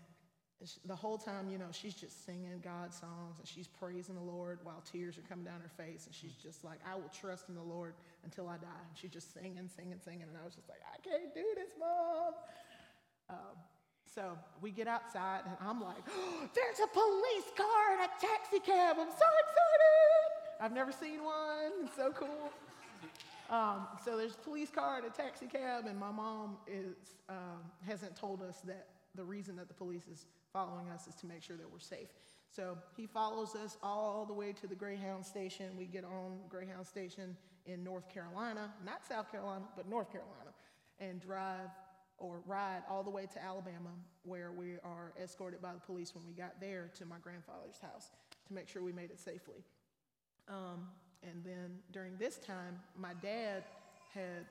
the 0.85 0.97
whole 0.97 1.19
time, 1.19 1.49
you 1.49 1.57
know, 1.57 1.69
she's 1.71 1.95
just 1.95 2.27
singing 2.27 2.61
God's 2.65 2.99
songs 2.99 3.39
and 3.39 3.47
she's 3.47 3.69
praising 3.69 4.17
the 4.17 4.21
Lord 4.21 4.59
while 4.65 4.83
tears 4.91 5.17
are 5.17 5.23
coming 5.23 5.45
down 5.45 5.61
her 5.61 5.71
face. 5.83 6.07
And 6.07 6.15
she's 6.15 6.35
just 6.35 6.65
like, 6.65 6.81
I 6.85 6.97
will 6.97 7.11
trust 7.21 7.49
in 7.49 7.55
the 7.55 7.63
Lord 7.63 7.95
until 8.25 8.49
I 8.49 8.57
die. 8.57 8.83
And 8.89 8.99
she's 8.99 9.13
just 9.13 9.33
singing, 9.33 9.71
singing, 9.75 10.01
singing. 10.05 10.23
And 10.23 10.37
I 10.41 10.45
was 10.45 10.55
just 10.55 10.69
like, 10.69 10.81
I 10.83 10.99
can't 10.99 11.33
do 11.33 11.45
this, 11.55 11.71
Mom. 11.79 12.35
Um, 13.31 13.57
so 14.13 14.37
we 14.61 14.73
get 14.73 14.89
outside 14.89 15.43
and 15.47 15.57
I'm 15.61 15.81
like, 15.81 16.03
oh, 16.09 16.49
there's 16.55 16.81
a 16.83 16.89
police 16.89 17.51
car 17.57 17.93
and 17.93 18.03
a 18.03 18.27
taxi 18.27 18.59
cab. 18.59 18.97
I'm 18.99 19.11
so 19.11 19.29
excited. 19.47 20.29
I've 20.61 20.73
never 20.73 20.91
seen 20.91 21.23
one. 21.23 21.85
It's 21.85 21.95
so 21.95 22.11
cool. 22.11 22.51
Um, 23.49 23.87
so 24.05 24.17
there's 24.17 24.35
a 24.35 24.39
police 24.39 24.71
car 24.71 24.99
and 24.99 25.07
a 25.07 25.11
taxi 25.11 25.47
cab, 25.47 25.87
and 25.87 25.99
my 25.99 26.11
mom 26.11 26.59
is, 26.67 26.97
um, 27.31 27.63
hasn't 27.87 28.15
told 28.15 28.43
us 28.43 28.61
that 28.67 28.89
the 29.15 29.25
reason 29.25 29.57
that 29.57 29.69
the 29.69 29.75
police 29.75 30.07
is 30.11 30.27
following 30.53 30.89
us 30.91 31.07
is 31.07 31.15
to 31.17 31.27
make 31.27 31.43
sure 31.43 31.57
that 31.57 31.71
we're 31.71 31.79
safe. 31.79 32.09
So 32.51 32.79
he 32.97 33.07
follows 33.07 33.55
us 33.55 33.77
all 33.83 34.25
the 34.27 34.33
way 34.33 34.53
to 34.53 34.67
the 34.67 34.75
Greyhound 34.75 35.25
station. 35.25 35.77
We 35.77 35.87
get 35.87 36.05
on 36.05 36.39
Greyhound 36.49 36.87
station 36.87 37.37
in 37.67 37.85
North 37.85 38.09
Carolina, 38.09 38.73
not 38.85 39.07
South 39.07 39.31
Carolina, 39.31 39.65
but 39.77 39.89
North 39.89 40.11
Carolina, 40.11 40.51
and 40.99 41.21
drive 41.21 41.69
or 42.17 42.41
ride 42.47 42.83
all 42.91 43.05
the 43.05 43.11
way 43.11 43.27
to 43.33 43.43
Alabama, 43.43 43.91
where 44.25 44.51
we 44.51 44.75
are 44.83 45.13
escorted 45.23 45.63
by 45.63 45.73
the 45.73 45.81
police 45.81 46.15
when 46.15 46.27
we 46.27 46.33
got 46.33 46.61
there 46.61 46.91
to 46.99 47.05
my 47.07 47.17
grandfather's 47.23 47.79
house 47.81 48.11
to 48.47 48.55
make 48.55 48.69
sure 48.69 48.83
we 48.83 48.93
made 48.93 49.11
it 49.11 49.21
safely. 49.21 49.63
Um, 50.49 50.89
and 51.23 51.45
then 51.45 51.79
during 51.93 52.17
this 52.17 52.39
time, 52.39 52.81
my 52.97 53.13
dad 53.23 53.65
had 54.13 54.47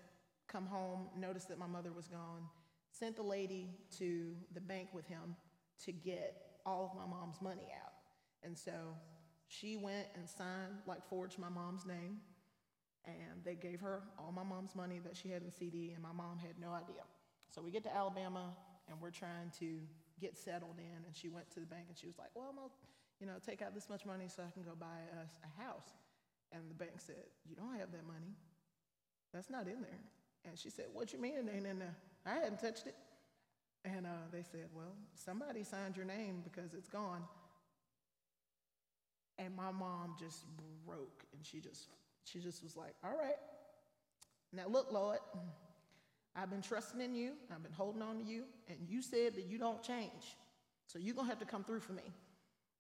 come 0.48 0.66
home, 0.66 1.08
noticed 1.18 1.50
that 1.50 1.58
my 1.58 1.68
mother 1.68 1.92
was 1.92 2.08
gone, 2.08 2.44
sent 2.92 3.16
the 3.16 3.24
lady 3.24 3.70
to 3.98 4.34
the 4.54 4.62
bank 4.62 4.90
with 4.94 5.08
him 5.08 5.36
to 5.86 5.92
get 5.92 6.60
all 6.66 6.92
of 6.92 6.98
my 6.98 7.06
mom's 7.06 7.42
money 7.42 7.70
out. 7.84 7.94
And 8.44 8.58
so 8.58 8.72
she 9.48 9.78
went 9.78 10.08
and 10.16 10.28
signed, 10.30 10.82
like 10.86 11.08
forged 11.08 11.40
my 11.40 11.50
mom's 11.50 11.86
name, 11.86 12.18
and 13.06 13.44
they 13.44 13.56
gave 13.56 13.80
her 13.80 14.04
all 14.20 14.32
my 14.32 14.44
mom's 14.44 14.76
money 14.76 15.00
that 15.04 15.16
she 15.16 15.30
had 15.30 15.42
in 15.42 15.52
CD, 15.52 15.92
and 15.94 16.04
my 16.04 16.12
mom 16.12 16.38
had 16.38 16.60
no 16.60 16.72
idea. 16.72 17.04
So 17.50 17.62
we 17.62 17.72
get 17.72 17.84
to 17.84 17.96
Alabama, 17.96 18.54
and 18.90 19.00
we're 19.00 19.12
trying 19.12 19.52
to 19.60 19.80
get 20.20 20.38
settled 20.38 20.76
in, 20.78 21.06
and 21.06 21.16
she 21.16 21.30
went 21.30 21.50
to 21.52 21.60
the 21.60 21.66
bank, 21.66 21.86
and 21.88 21.98
she 21.98 22.08
was 22.08 22.18
like, 22.18 22.30
well, 22.36 22.48
I'm 22.50 22.56
gonna, 22.56 22.68
you 23.20 23.28
know, 23.28 23.36
take 23.46 23.62
out 23.62 23.74
this 23.74 23.90
much 23.90 24.06
money 24.06 24.28
so 24.28 24.44
I 24.46 24.52
can 24.52 24.64
go 24.64 24.72
buy 24.78 25.00
us 25.24 25.40
a 25.44 25.62
house. 25.64 25.94
And 26.52 26.70
the 26.70 26.76
bank 26.76 26.94
said, 26.98 27.24
you 27.46 27.56
don't 27.56 27.78
have 27.80 27.92
that 27.92 28.06
money. 28.06 28.36
That's 29.34 29.50
not 29.50 29.68
in 29.68 29.82
there. 29.82 30.00
And 30.46 30.58
she 30.58 30.70
said, 30.70 30.86
what 30.94 31.12
you 31.14 31.20
mean 31.20 31.36
it 31.36 31.46
ain't 31.54 31.66
in 31.66 31.80
there? 31.80 31.96
I 32.26 32.36
hadn't 32.36 32.60
touched 32.60 32.88
it. 32.88 32.96
Uh, 34.08 34.26
they 34.32 34.44
said, 34.44 34.68
Well, 34.74 34.96
somebody 35.14 35.64
signed 35.64 35.98
your 35.98 36.06
name 36.06 36.42
because 36.44 36.74
it's 36.74 36.88
gone. 36.90 37.24
And 39.38 39.56
my 39.56 39.72
mom 39.72 40.16
just 40.20 40.46
broke 40.86 41.24
and 41.34 41.46
she 41.46 41.60
just 41.60 41.90
she 42.24 42.40
just 42.40 42.64
was 42.64 42.78
like, 42.78 42.94
All 43.04 43.18
right. 43.18 43.38
Now 44.54 44.68
look, 44.68 44.92
Lord, 44.92 45.20
I've 46.36 46.50
been 46.50 46.62
trusting 46.62 47.02
in 47.02 47.16
you, 47.16 47.34
I've 47.54 47.64
been 47.64 47.74
holding 47.74 48.02
on 48.02 48.20
to 48.20 48.24
you, 48.24 48.44
and 48.70 48.78
you 48.88 49.02
said 49.02 49.36
that 49.36 49.46
you 49.46 49.58
don't 49.58 49.84
change. 49.84 50.38
So 50.86 51.00
you're 51.00 51.16
gonna 51.16 51.28
have 51.28 51.40
to 51.40 51.46
come 51.46 51.64
through 51.64 51.82
for 51.82 51.94
me. 51.94 52.14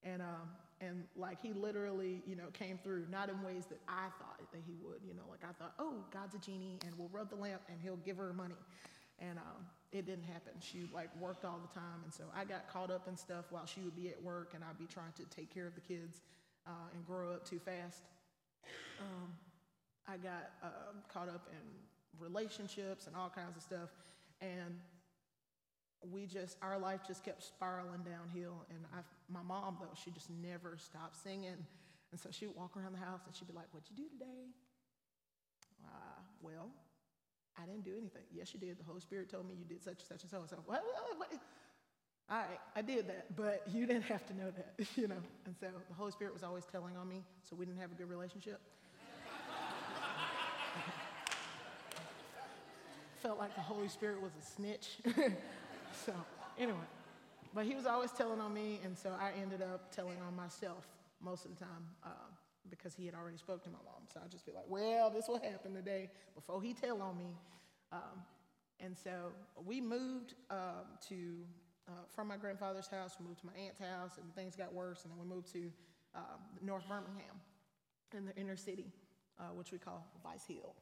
And, 0.03 0.21
um, 0.21 0.49
and 0.79 1.03
like 1.15 1.41
he 1.41 1.53
literally, 1.53 2.21
you 2.25 2.35
know, 2.35 2.47
came 2.53 2.77
through, 2.77 3.07
not 3.09 3.29
in 3.29 3.41
ways 3.41 3.65
that 3.65 3.79
I 3.87 4.07
thought 4.19 4.39
that 4.51 4.61
he 4.65 4.75
would, 4.81 4.99
you 5.05 5.13
know, 5.13 5.23
like 5.29 5.43
I 5.43 5.51
thought, 5.53 5.73
oh, 5.79 6.05
God's 6.11 6.35
a 6.35 6.37
genie 6.37 6.79
and 6.85 6.93
we'll 6.97 7.09
rub 7.09 7.29
the 7.29 7.35
lamp 7.35 7.61
and 7.67 7.81
he'll 7.81 7.97
give 7.97 8.17
her 8.17 8.31
money. 8.31 8.55
And 9.19 9.39
um, 9.39 9.65
it 9.91 10.05
didn't 10.05 10.25
happen. 10.25 10.53
She 10.59 10.89
like 10.93 11.09
worked 11.19 11.45
all 11.45 11.59
the 11.61 11.79
time. 11.79 12.01
And 12.03 12.13
so 12.13 12.23
I 12.35 12.43
got 12.43 12.67
caught 12.71 12.91
up 12.91 13.07
in 13.07 13.15
stuff 13.15 13.45
while 13.51 13.65
she 13.65 13.81
would 13.81 13.95
be 13.95 14.09
at 14.09 14.21
work 14.21 14.51
and 14.53 14.63
I'd 14.63 14.77
be 14.77 14.85
trying 14.85 15.13
to 15.15 15.23
take 15.35 15.53
care 15.53 15.65
of 15.65 15.75
the 15.75 15.81
kids 15.81 16.21
uh, 16.65 16.93
and 16.93 17.05
grow 17.05 17.31
up 17.31 17.47
too 17.47 17.59
fast. 17.59 18.03
Um, 18.99 19.31
I 20.07 20.17
got 20.17 20.51
um, 20.63 21.03
caught 21.11 21.29
up 21.29 21.47
in 21.51 21.63
relationships 22.19 23.07
and 23.07 23.15
all 23.15 23.29
kinds 23.29 23.55
of 23.55 23.63
stuff. 23.63 23.89
And 24.41 24.79
we 26.11 26.25
just, 26.25 26.57
our 26.61 26.77
life 26.77 27.01
just 27.07 27.23
kept 27.23 27.43
spiraling 27.43 28.03
downhill. 28.03 28.65
And 28.69 28.79
I, 28.93 28.99
my 29.31 29.41
mom, 29.41 29.77
though, 29.79 29.95
she 30.03 30.11
just 30.11 30.29
never 30.29 30.77
stopped 30.77 31.21
singing. 31.23 31.65
And 32.11 32.19
so 32.19 32.29
she 32.31 32.47
would 32.47 32.55
walk 32.55 32.75
around 32.77 32.93
the 32.93 33.03
house 33.03 33.21
and 33.25 33.35
she'd 33.35 33.47
be 33.47 33.53
like, 33.53 33.67
What'd 33.71 33.89
you 33.89 33.95
do 33.95 34.09
today? 34.09 34.47
Uh, 35.83 36.19
well, 36.41 36.69
I 37.61 37.65
didn't 37.65 37.83
do 37.83 37.93
anything. 37.97 38.21
Yes, 38.33 38.53
you 38.53 38.59
did. 38.59 38.77
The 38.77 38.83
Holy 38.83 39.01
Spirit 39.01 39.29
told 39.29 39.47
me 39.47 39.55
you 39.57 39.65
did 39.65 39.83
such 39.83 39.99
and 39.99 40.07
such 40.07 40.21
and 40.21 40.29
so 40.29 40.41
and 40.41 40.49
so. 40.49 40.57
What, 40.65 40.83
what? 41.17 41.31
All 42.29 42.37
right, 42.37 42.59
I 42.75 42.81
did 42.81 43.07
that, 43.07 43.37
but 43.37 43.63
you 43.71 43.85
didn't 43.85 44.03
have 44.03 44.27
to 44.27 44.35
know 44.35 44.51
that, 44.51 44.73
you 44.97 45.07
know. 45.07 45.15
And 45.45 45.55
so 45.59 45.67
the 45.87 45.95
Holy 45.95 46.11
Spirit 46.11 46.33
was 46.33 46.43
always 46.43 46.65
telling 46.65 46.97
on 46.97 47.07
me, 47.07 47.23
so 47.49 47.55
we 47.55 47.65
didn't 47.65 47.79
have 47.79 47.91
a 47.91 47.95
good 47.95 48.09
relationship. 48.09 48.59
Felt 53.21 53.39
like 53.39 53.55
the 53.55 53.61
Holy 53.61 53.87
Spirit 53.87 54.21
was 54.21 54.33
a 54.39 54.45
snitch. 54.45 54.97
so, 56.05 56.13
anyway, 56.59 56.77
but 57.53 57.65
he 57.65 57.75
was 57.75 57.85
always 57.85 58.11
telling 58.11 58.41
on 58.41 58.53
me, 58.53 58.81
and 58.83 58.97
so 58.97 59.13
I 59.19 59.31
ended 59.41 59.61
up 59.61 59.95
telling 59.95 60.17
on 60.27 60.35
myself 60.35 60.85
most 61.21 61.45
of 61.45 61.57
the 61.57 61.63
time 61.63 61.85
uh, 62.03 62.09
because 62.69 62.93
he 62.95 63.05
had 63.05 63.15
already 63.15 63.37
spoke 63.37 63.63
to 63.63 63.69
my 63.69 63.79
mom. 63.85 64.03
So 64.13 64.19
I'd 64.23 64.31
just 64.31 64.45
be 64.45 64.51
like, 64.51 64.65
well, 64.67 65.09
this 65.09 65.27
will 65.27 65.39
happen 65.39 65.73
today 65.73 66.09
before 66.35 66.61
he 66.61 66.73
tell 66.73 67.01
on 67.01 67.17
me. 67.17 67.35
Um, 67.91 68.23
and 68.79 68.95
so 68.97 69.31
we 69.65 69.81
moved 69.81 70.35
um, 70.51 70.85
to, 71.09 71.37
uh, 71.87 71.91
from 72.13 72.27
my 72.27 72.37
grandfather's 72.37 72.87
house, 72.87 73.15
we 73.19 73.25
moved 73.25 73.39
to 73.41 73.47
my 73.47 73.53
aunt's 73.53 73.79
house, 73.79 74.17
and 74.21 74.33
things 74.35 74.55
got 74.55 74.73
worse, 74.73 75.03
and 75.03 75.11
then 75.11 75.19
we 75.19 75.25
moved 75.25 75.51
to 75.53 75.71
um, 76.15 76.39
North 76.61 76.87
Birmingham 76.87 77.41
in 78.15 78.25
the 78.25 78.35
inner 78.35 78.55
city, 78.55 78.91
uh, 79.39 79.45
which 79.53 79.71
we 79.71 79.77
call 79.77 80.05
Vice 80.23 80.45
Hill. 80.45 80.75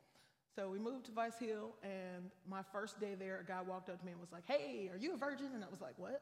So 0.56 0.70
we 0.70 0.80
moved 0.80 1.06
to 1.08 1.12
Vice 1.12 1.38
Hill, 1.38 1.76
and 1.84 2.32
my 2.50 2.62
first 2.72 3.00
day 3.00 3.16
there, 3.18 3.40
a 3.40 3.46
guy 3.46 3.62
walked 3.62 3.90
up 3.90 4.00
to 4.00 4.06
me 4.06 4.14
and 4.14 4.22
was 4.22 4.32
like, 4.32 4.46
Hey, 4.48 4.90
are 4.94 4.98
you 4.98 5.14
a 5.14 5.18
virgin? 5.18 5.48
And 5.54 5.64
I 5.64 5.68
was 5.70 5.82
like, 5.82 5.98
What? 5.98 6.22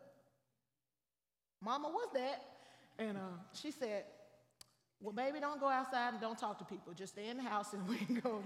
Mama, 1.61 1.89
what's 1.91 2.13
that? 2.13 2.45
And 2.99 3.17
uh, 3.17 3.37
she 3.53 3.71
said, 3.71 4.05
Well, 5.03 5.11
baby, 5.11 5.41
don't 5.41 5.59
go 5.59 5.67
outside 5.67 6.13
and 6.13 6.21
don't 6.21 6.37
talk 6.37 6.57
to 6.59 6.65
people. 6.65 6.93
Just 6.93 7.11
stay 7.11 7.27
in 7.27 7.35
the 7.35 7.43
house 7.43 7.73
and 7.73 7.85
we 7.89 7.97
can 7.97 8.15
go. 8.15 8.41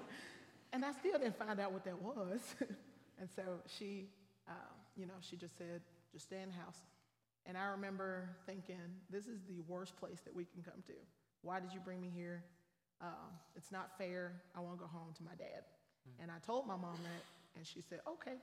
And 0.73 0.83
I 0.83 0.91
still 0.91 1.19
didn't 1.19 1.37
find 1.37 1.59
out 1.59 1.71
what 1.71 1.85
that 1.85 2.01
was. 2.01 2.41
and 3.19 3.29
so 3.35 3.43
she, 3.77 4.09
uh, 4.49 4.73
you 4.95 5.05
know, 5.05 5.13
she 5.21 5.37
just 5.37 5.55
said, 5.55 5.81
Just 6.11 6.25
stay 6.25 6.41
in 6.41 6.49
the 6.49 6.55
house. 6.55 6.79
And 7.45 7.55
I 7.55 7.65
remember 7.67 8.29
thinking, 8.47 8.81
This 9.11 9.27
is 9.27 9.39
the 9.47 9.61
worst 9.67 9.95
place 9.97 10.19
that 10.25 10.35
we 10.35 10.45
can 10.45 10.63
come 10.63 10.81
to. 10.87 10.93
Why 11.43 11.59
did 11.59 11.71
you 11.73 11.79
bring 11.79 12.01
me 12.01 12.09
here? 12.13 12.43
Um, 13.01 13.37
it's 13.55 13.71
not 13.71 13.95
fair. 13.99 14.41
I 14.55 14.59
want 14.59 14.79
to 14.79 14.81
go 14.81 14.87
home 14.87 15.13
to 15.15 15.23
my 15.23 15.35
dad. 15.37 15.61
And 16.19 16.31
I 16.31 16.39
told 16.43 16.65
my 16.65 16.75
mom 16.75 16.97
that, 17.03 17.23
and 17.55 17.65
she 17.65 17.81
said, 17.81 17.99
okay, 18.07 18.37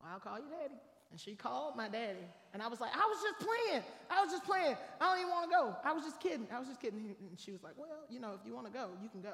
well, 0.00 0.12
I'll 0.12 0.20
call 0.20 0.38
you 0.38 0.44
daddy. 0.50 0.78
And 1.10 1.18
she 1.18 1.34
called 1.34 1.74
my 1.74 1.88
daddy, 1.88 2.28
and 2.52 2.62
I 2.62 2.68
was 2.68 2.80
like, 2.80 2.92
I 2.92 3.06
was 3.08 3.18
just 3.24 3.40
playing. 3.40 3.82
I 4.10 4.20
was 4.20 4.30
just 4.30 4.44
playing. 4.44 4.76
I 5.00 5.08
don't 5.08 5.18
even 5.24 5.32
want 5.32 5.48
to 5.48 5.54
go. 5.56 5.76
I 5.82 5.92
was 5.92 6.04
just 6.04 6.20
kidding. 6.20 6.46
I 6.52 6.58
was 6.58 6.68
just 6.68 6.80
kidding. 6.80 7.00
And 7.00 7.40
she 7.40 7.50
was 7.50 7.62
like, 7.62 7.72
well, 7.78 8.04
you 8.10 8.20
know, 8.20 8.36
if 8.36 8.44
you 8.44 8.54
want 8.54 8.66
to 8.66 8.72
go, 8.72 8.90
you 9.00 9.08
can 9.08 9.22
go. 9.22 9.32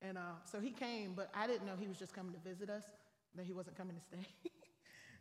And 0.00 0.16
uh, 0.16 0.40
so 0.44 0.58
he 0.58 0.70
came, 0.70 1.12
but 1.12 1.28
I 1.34 1.46
didn't 1.46 1.66
know 1.66 1.76
he 1.78 1.86
was 1.86 1.98
just 1.98 2.14
coming 2.14 2.32
to 2.32 2.40
visit 2.40 2.70
us, 2.70 2.84
that 3.34 3.44
he 3.44 3.52
wasn't 3.52 3.76
coming 3.76 3.94
to 3.94 4.00
stay. 4.00 4.24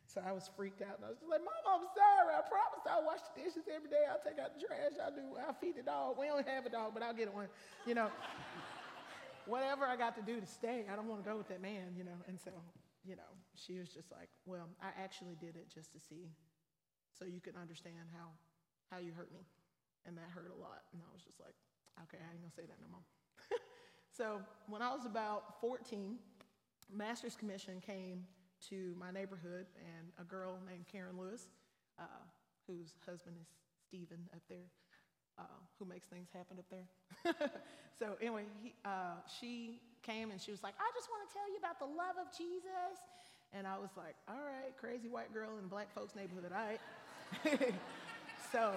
so 0.07 0.23
I 0.23 0.31
was 0.31 0.49
freaked 0.55 0.81
out, 0.81 0.95
and 0.95 1.03
I 1.03 1.09
was 1.11 1.19
just 1.19 1.29
like, 1.29 1.43
Mom, 1.43 1.63
I'm 1.67 1.87
sorry. 1.91 2.31
I 2.31 2.41
promise 2.47 2.83
I'll 2.87 3.03
wash 3.03 3.19
the 3.35 3.43
dishes 3.43 3.67
every 3.67 3.91
day. 3.91 4.07
I'll 4.07 4.23
take 4.23 4.39
out 4.39 4.55
the 4.55 4.63
trash. 4.63 4.95
I'll 5.03 5.11
do. 5.11 5.27
I'll 5.43 5.59
feed 5.59 5.75
the 5.75 5.83
dog. 5.83 6.15
We 6.15 6.27
don't 6.27 6.47
have 6.47 6.65
a 6.65 6.71
dog, 6.71 6.95
but 6.95 7.03
I'll 7.03 7.15
get 7.15 7.27
one. 7.33 7.51
You 7.83 7.99
know 7.99 8.07
whatever 9.45 9.85
I 9.85 9.95
got 9.95 10.15
to 10.15 10.21
do 10.21 10.39
to 10.39 10.45
stay, 10.47 10.85
I 10.91 10.95
don't 10.95 11.07
want 11.07 11.23
to 11.23 11.29
go 11.29 11.37
with 11.37 11.47
that 11.49 11.61
man, 11.61 11.93
you 11.97 12.03
know. 12.03 12.17
And 12.27 12.39
so, 12.39 12.51
you 13.05 13.15
know, 13.15 13.31
she 13.53 13.77
was 13.77 13.89
just 13.89 14.11
like, 14.11 14.29
well, 14.45 14.67
I 14.81 14.89
actually 15.01 15.35
did 15.35 15.55
it 15.55 15.69
just 15.73 15.93
to 15.93 15.99
see, 15.99 16.33
so 17.13 17.25
you 17.25 17.39
can 17.39 17.55
understand 17.55 18.09
how, 18.11 18.33
how 18.91 18.97
you 18.97 19.13
hurt 19.13 19.31
me. 19.31 19.45
And 20.05 20.17
that 20.17 20.29
hurt 20.33 20.51
a 20.53 20.59
lot. 20.61 20.85
And 20.93 21.01
I 21.01 21.09
was 21.13 21.23
just 21.23 21.39
like, 21.39 21.55
okay, 22.03 22.21
I 22.21 22.33
ain't 22.33 22.41
gonna 22.41 22.53
say 22.53 22.65
that 22.69 22.77
no 22.81 22.89
more. 22.91 23.05
so 24.17 24.41
when 24.67 24.81
I 24.81 24.93
was 24.93 25.05
about 25.05 25.59
14, 25.61 26.17
Master's 26.91 27.35
Commission 27.35 27.81
came 27.81 28.25
to 28.69 28.95
my 28.97 29.11
neighborhood, 29.11 29.65
and 29.77 30.07
a 30.19 30.23
girl 30.23 30.57
named 30.69 30.85
Karen 30.91 31.17
Lewis, 31.17 31.47
uh, 31.99 32.23
whose 32.67 32.93
husband 33.05 33.35
is 33.41 33.47
Stephen 33.87 34.29
up 34.33 34.41
there, 34.49 34.69
uh, 35.37 35.43
who 35.77 35.85
makes 35.85 36.07
things 36.07 36.29
happen 36.33 36.57
up 36.57 36.65
there. 36.69 37.49
so 37.99 38.15
anyway, 38.21 38.43
he, 38.63 38.73
uh, 38.85 39.21
she 39.39 39.79
came 40.05 40.31
and 40.31 40.39
she 40.39 40.51
was 40.51 40.61
like, 40.61 40.75
I 40.79 40.89
just 40.95 41.09
want 41.09 41.27
to 41.27 41.33
tell 41.33 41.49
you 41.49 41.57
about 41.57 41.79
the 41.79 41.85
love 41.85 42.15
of 42.21 42.35
Jesus. 42.37 43.01
And 43.53 43.65
I 43.65 43.77
was 43.77 43.89
like, 43.97 44.15
all 44.27 44.35
right, 44.35 44.75
crazy 44.79 45.07
white 45.07 45.33
girl 45.33 45.49
in 45.61 45.67
black 45.67 45.93
folks' 45.93 46.15
neighborhood, 46.15 46.51
all 46.51 46.65
right. 46.65 47.73
so 48.51 48.75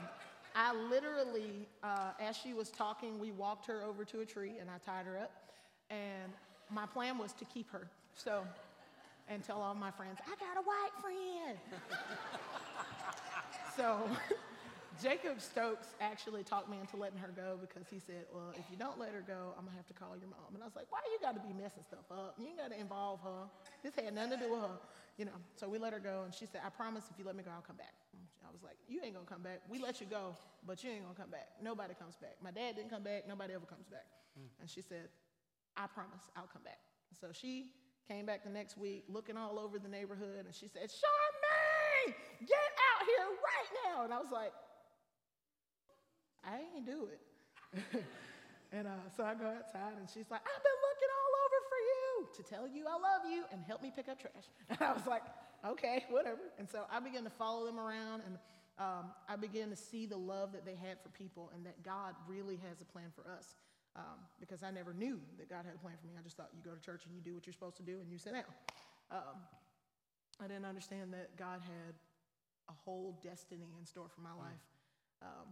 I 0.55 0.75
literally, 0.75 1.69
uh, 1.83 2.13
as 2.21 2.37
she 2.37 2.55
was 2.55 2.71
talking, 2.71 3.19
we 3.19 3.33
walked 3.33 3.67
her 3.67 3.83
over 3.83 4.05
to 4.07 4.21
a 4.21 4.27
tree 4.27 4.55
and 4.61 4.71
I 4.71 4.79
tied 4.79 5.07
her 5.07 5.19
up. 5.19 5.33
And 5.91 6.33
my 6.71 6.87
plan 6.87 7.19
was 7.19 7.33
to 7.35 7.45
keep 7.45 7.71
her. 7.71 7.89
So, 8.15 8.45
and 9.29 9.43
tell 9.43 9.61
all 9.61 9.75
my 9.75 9.91
friends, 9.91 10.19
I 10.27 10.35
got 10.37 10.57
a 10.57 10.65
white 10.65 10.95
friend. 11.01 11.59
so 13.77 13.99
Jacob 15.01 15.41
Stokes 15.41 15.95
actually 16.01 16.43
talked 16.43 16.69
me 16.69 16.79
into 16.81 16.97
letting 16.97 17.19
her 17.19 17.31
go 17.31 17.59
because 17.61 17.87
he 17.89 17.99
said, 17.99 18.27
Well, 18.35 18.51
if 18.55 18.67
you 18.71 18.77
don't 18.77 18.99
let 18.99 19.15
her 19.15 19.23
go, 19.23 19.55
I'm 19.55 19.65
gonna 19.65 19.77
have 19.77 19.87
to 19.87 19.95
call 19.95 20.19
your 20.19 20.27
mom. 20.29 20.55
And 20.55 20.63
I 20.63 20.67
was 20.67 20.75
like, 20.75 20.91
Why 20.91 20.99
you 21.07 21.19
gotta 21.23 21.39
be 21.39 21.55
messing 21.55 21.87
stuff 21.87 22.07
up? 22.11 22.35
You 22.39 22.49
ain't 22.49 22.59
gotta 22.59 22.79
involve 22.79 23.21
her. 23.23 23.47
This 23.83 23.95
had 23.95 24.11
nothing 24.15 24.39
to 24.39 24.45
do 24.45 24.51
with 24.51 24.63
her. 24.63 24.79
You 25.17 25.27
know, 25.27 25.39
so 25.55 25.69
we 25.69 25.79
let 25.79 25.93
her 25.93 26.03
go 26.03 26.23
and 26.25 26.35
she 26.35 26.47
said, 26.47 26.63
I 26.67 26.71
promise 26.71 27.05
if 27.11 27.19
you 27.19 27.25
let 27.25 27.37
me 27.37 27.43
go, 27.43 27.51
I'll 27.55 27.63
come 27.63 27.79
back. 27.79 27.95
I 28.43 28.51
was 28.51 28.63
like, 28.63 28.77
You 28.89 29.01
ain't 29.05 29.15
gonna 29.15 29.29
come 29.29 29.43
back. 29.43 29.63
We 29.71 29.79
let 29.79 30.01
you 30.01 30.07
go, 30.07 30.35
but 30.67 30.83
you 30.83 30.91
ain't 30.91 31.03
gonna 31.07 31.19
come 31.19 31.31
back. 31.31 31.55
Nobody 31.63 31.95
comes 31.95 32.17
back. 32.17 32.35
My 32.43 32.51
dad 32.51 32.75
didn't 32.75 32.91
come 32.91 33.03
back, 33.07 33.29
nobody 33.29 33.55
ever 33.55 33.67
comes 33.67 33.87
back. 33.87 34.07
Mm. 34.35 34.51
And 34.61 34.67
she 34.71 34.83
said, 34.83 35.09
I 35.77 35.87
promise 35.87 36.27
I'll 36.35 36.51
come 36.51 36.63
back. 36.67 36.83
So 37.21 37.29
she 37.33 37.71
came 38.09 38.27
back 38.27 38.43
the 38.43 38.51
next 38.51 38.79
week 38.79 39.05
looking 39.09 39.37
all 39.37 39.59
over 39.59 39.79
the 39.79 39.89
neighborhood 39.89 40.47
and 40.47 40.55
she 40.55 40.67
said, 40.67 40.89
Charmaine, 40.91 42.15
get 42.41 42.71
out 42.89 43.03
here 43.05 43.29
right 43.45 43.71
now. 43.85 44.05
And 44.05 44.15
I 44.15 44.19
was 44.19 44.33
like, 44.33 44.53
I 46.45 46.61
ain't 46.75 46.87
do 46.87 47.09
it. 47.13 47.21
and 48.73 48.87
uh, 48.87 49.09
so 49.17 49.25
I 49.25 49.35
go 49.35 49.47
outside, 49.47 49.99
and 49.99 50.09
she's 50.09 50.31
like, 50.31 50.41
I've 50.43 50.63
been 50.63 50.81
looking 50.89 51.13
all 51.13 51.33
over 51.45 51.59
for 51.69 51.81
you 51.81 52.29
to 52.37 52.43
tell 52.43 52.69
you 52.69 52.85
I 52.87 52.95
love 52.95 53.31
you 53.31 53.45
and 53.53 53.63
help 53.65 53.83
me 53.83 53.93
pick 53.95 54.09
up 54.09 54.21
trash. 54.21 54.49
And 54.71 54.79
I 54.81 54.93
was 54.93 55.07
like, 55.07 55.23
okay, 55.67 56.05
whatever. 56.11 56.53
And 56.59 56.69
so 56.69 56.85
I 56.91 57.01
began 57.01 57.25
to 57.25 57.31
follow 57.31 57.67
them 57.67 57.79
around, 57.79 58.23
and 58.27 58.39
um, 58.79 59.11
I 59.29 59.37
began 59.37 59.71
to 59.71 59.77
see 59.77 60.07
the 60.07 60.17
love 60.17 60.53
that 60.53 60.65
they 60.65 60.77
had 60.77 61.01
for 61.03 61.09
people 61.11 61.51
and 61.55 61.67
that 61.67 61.83
God 61.83 62.15
really 62.29 62.57
has 62.69 62.81
a 62.81 62.85
plan 62.85 63.11
for 63.15 63.29
us. 63.31 63.57
Um, 63.97 64.23
because 64.39 64.63
I 64.63 64.71
never 64.71 64.95
knew 64.95 65.19
that 65.39 65.51
God 65.51 65.65
had 65.67 65.75
a 65.75 65.79
plan 65.79 65.95
for 66.01 66.07
me. 66.07 66.13
I 66.17 66.23
just 66.23 66.37
thought 66.37 66.51
you 66.55 66.63
go 66.63 66.71
to 66.71 66.81
church 66.81 67.03
and 67.05 67.15
you 67.15 67.21
do 67.21 67.35
what 67.35 67.47
you're 67.47 67.53
supposed 67.53 67.77
to 67.79 67.83
do 67.83 67.99
and 67.99 68.13
you 68.13 68.19
sit 68.19 68.33
down. 68.33 68.47
Um, 69.11 69.43
I 70.39 70.47
didn't 70.47 70.67
understand 70.67 71.13
that 71.15 71.35
God 71.37 71.61
had 71.63 71.99
a 72.69 72.73
whole 72.85 73.19
destiny 73.25 73.75
in 73.79 73.85
store 73.85 74.07
for 74.15 74.21
my 74.21 74.31
mm. 74.31 74.39
life. 74.39 74.65
Um, 75.23 75.49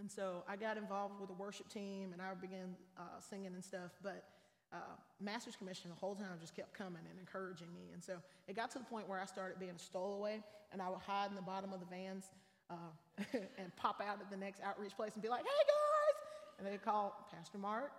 and 0.00 0.10
so 0.10 0.42
I 0.48 0.56
got 0.56 0.78
involved 0.78 1.20
with 1.20 1.28
the 1.28 1.34
worship 1.34 1.68
team 1.68 2.12
and 2.12 2.22
I 2.22 2.32
began 2.34 2.74
uh, 2.98 3.20
singing 3.20 3.52
and 3.54 3.62
stuff. 3.62 3.92
But 4.02 4.24
uh, 4.72 4.96
Master's 5.20 5.56
Commission 5.56 5.90
the 5.90 5.96
whole 5.96 6.14
time 6.14 6.38
just 6.40 6.56
kept 6.56 6.72
coming 6.72 7.02
and 7.10 7.18
encouraging 7.20 7.68
me. 7.74 7.90
And 7.92 8.02
so 8.02 8.14
it 8.48 8.56
got 8.56 8.70
to 8.72 8.78
the 8.78 8.84
point 8.84 9.08
where 9.08 9.20
I 9.20 9.26
started 9.26 9.60
being 9.60 9.76
a 9.76 9.78
stowaway 9.78 10.42
and 10.72 10.80
I 10.80 10.88
would 10.88 11.00
hide 11.00 11.28
in 11.28 11.36
the 11.36 11.42
bottom 11.42 11.72
of 11.72 11.80
the 11.80 11.86
vans 11.86 12.30
uh, 12.70 12.74
and 13.58 13.74
pop 13.76 14.00
out 14.00 14.20
at 14.20 14.30
the 14.30 14.36
next 14.36 14.62
outreach 14.62 14.96
place 14.96 15.12
and 15.14 15.22
be 15.22 15.28
like, 15.28 15.42
hey 15.42 15.64
guys! 15.66 16.18
And 16.58 16.66
they'd 16.66 16.82
call 16.82 17.28
Pastor 17.34 17.58
Mark. 17.58 17.92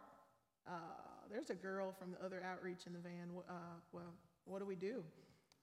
Uh, 0.68 0.72
there's 1.32 1.50
a 1.50 1.56
girl 1.56 1.94
from 1.98 2.12
the 2.12 2.26
other 2.26 2.42
outreach 2.44 2.88
in 2.88 2.94
the 2.94 3.00
van. 3.00 3.30
Uh, 3.48 3.54
well, 3.92 4.14
what 4.46 4.60
do 4.60 4.66
we 4.66 4.76
do? 4.76 5.04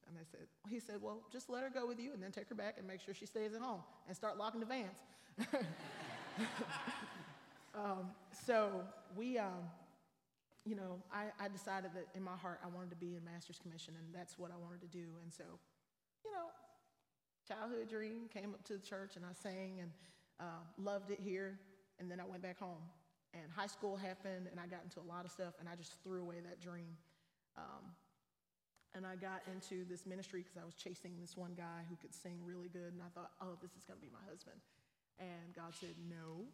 And 0.07 0.17
they 0.17 0.25
said, 0.31 0.47
he 0.69 0.81
said, 0.81 1.03
well, 1.03 1.21
just 1.33 1.51
let 1.51 1.63
her 1.63 1.71
go 1.71 1.87
with 1.87 1.99
you 1.99 2.13
and 2.15 2.23
then 2.23 2.31
take 2.31 2.49
her 2.49 2.55
back 2.55 2.77
and 2.79 2.87
make 2.87 3.01
sure 3.01 3.13
she 3.13 3.27
stays 3.27 3.55
at 3.55 3.61
home 3.61 3.81
and 4.07 4.17
start 4.17 4.39
locking 4.39 4.61
the 4.61 4.67
vans. 4.67 4.99
um, 7.75 8.11
so 8.47 8.83
we, 9.17 9.39
um, 9.39 9.67
you 10.65 10.77
know, 10.77 11.03
I, 11.13 11.27
I, 11.43 11.49
decided 11.49 11.91
that 11.95 12.09
in 12.15 12.23
my 12.23 12.37
heart 12.37 12.61
I 12.65 12.69
wanted 12.69 12.91
to 12.91 12.97
be 12.97 13.17
in 13.17 13.25
Master's 13.25 13.59
Commission, 13.59 13.95
and 13.99 14.15
that's 14.15 14.39
what 14.39 14.51
I 14.51 14.57
wanted 14.57 14.81
to 14.83 14.89
do. 14.89 15.07
And 15.23 15.33
so, 15.33 15.45
you 16.25 16.31
know, 16.33 16.49
childhood 17.49 17.89
dream. 17.89 18.29
Came 18.33 18.53
up 18.53 18.63
to 18.65 18.75
the 18.75 18.85
church 18.85 19.17
and 19.17 19.25
I 19.25 19.33
sang 19.33 19.81
and 19.81 19.91
uh, 20.39 20.63
loved 20.77 21.11
it 21.11 21.19
here. 21.21 21.59
And 21.99 22.11
then 22.11 22.21
I 22.21 22.25
went 22.25 22.43
back 22.43 22.59
home. 22.59 22.85
And 23.35 23.45
high 23.55 23.67
school 23.67 23.97
happened 23.97 24.49
and 24.51 24.61
I 24.61 24.67
got 24.67 24.85
into 24.85 25.01
a 25.01 25.09
lot 25.09 25.25
of 25.25 25.31
stuff 25.31 25.55
and 25.61 25.69
I 25.69 25.75
just 25.75 25.93
threw 26.05 26.23
away 26.23 26.37
that 26.45 26.61
dream. 26.61 26.97
Um, 27.57 27.93
and 28.95 29.07
I 29.07 29.17
got 29.17 29.43
into 29.53 29.85
this 29.89 30.07
ministry 30.07 30.41
because 30.41 30.57
I 30.57 30.65
was 30.65 30.75
chasing 30.75 31.13
this 31.21 31.37
one 31.37 31.53
guy 31.57 31.85
who 31.89 31.97
could 31.97 32.15
sing 32.15 32.41
really 32.45 32.69
good. 32.69 32.93
And 32.93 33.03
I 33.03 33.11
thought, 33.15 33.33
oh, 33.41 33.57
this 33.61 33.73
is 33.77 33.85
going 33.85 34.01
to 34.01 34.05
be 34.05 34.13
my 34.13 34.25
husband. 34.29 34.57
And 35.19 35.55
God 35.55 35.75
said, 35.79 35.95
no. 36.09 36.47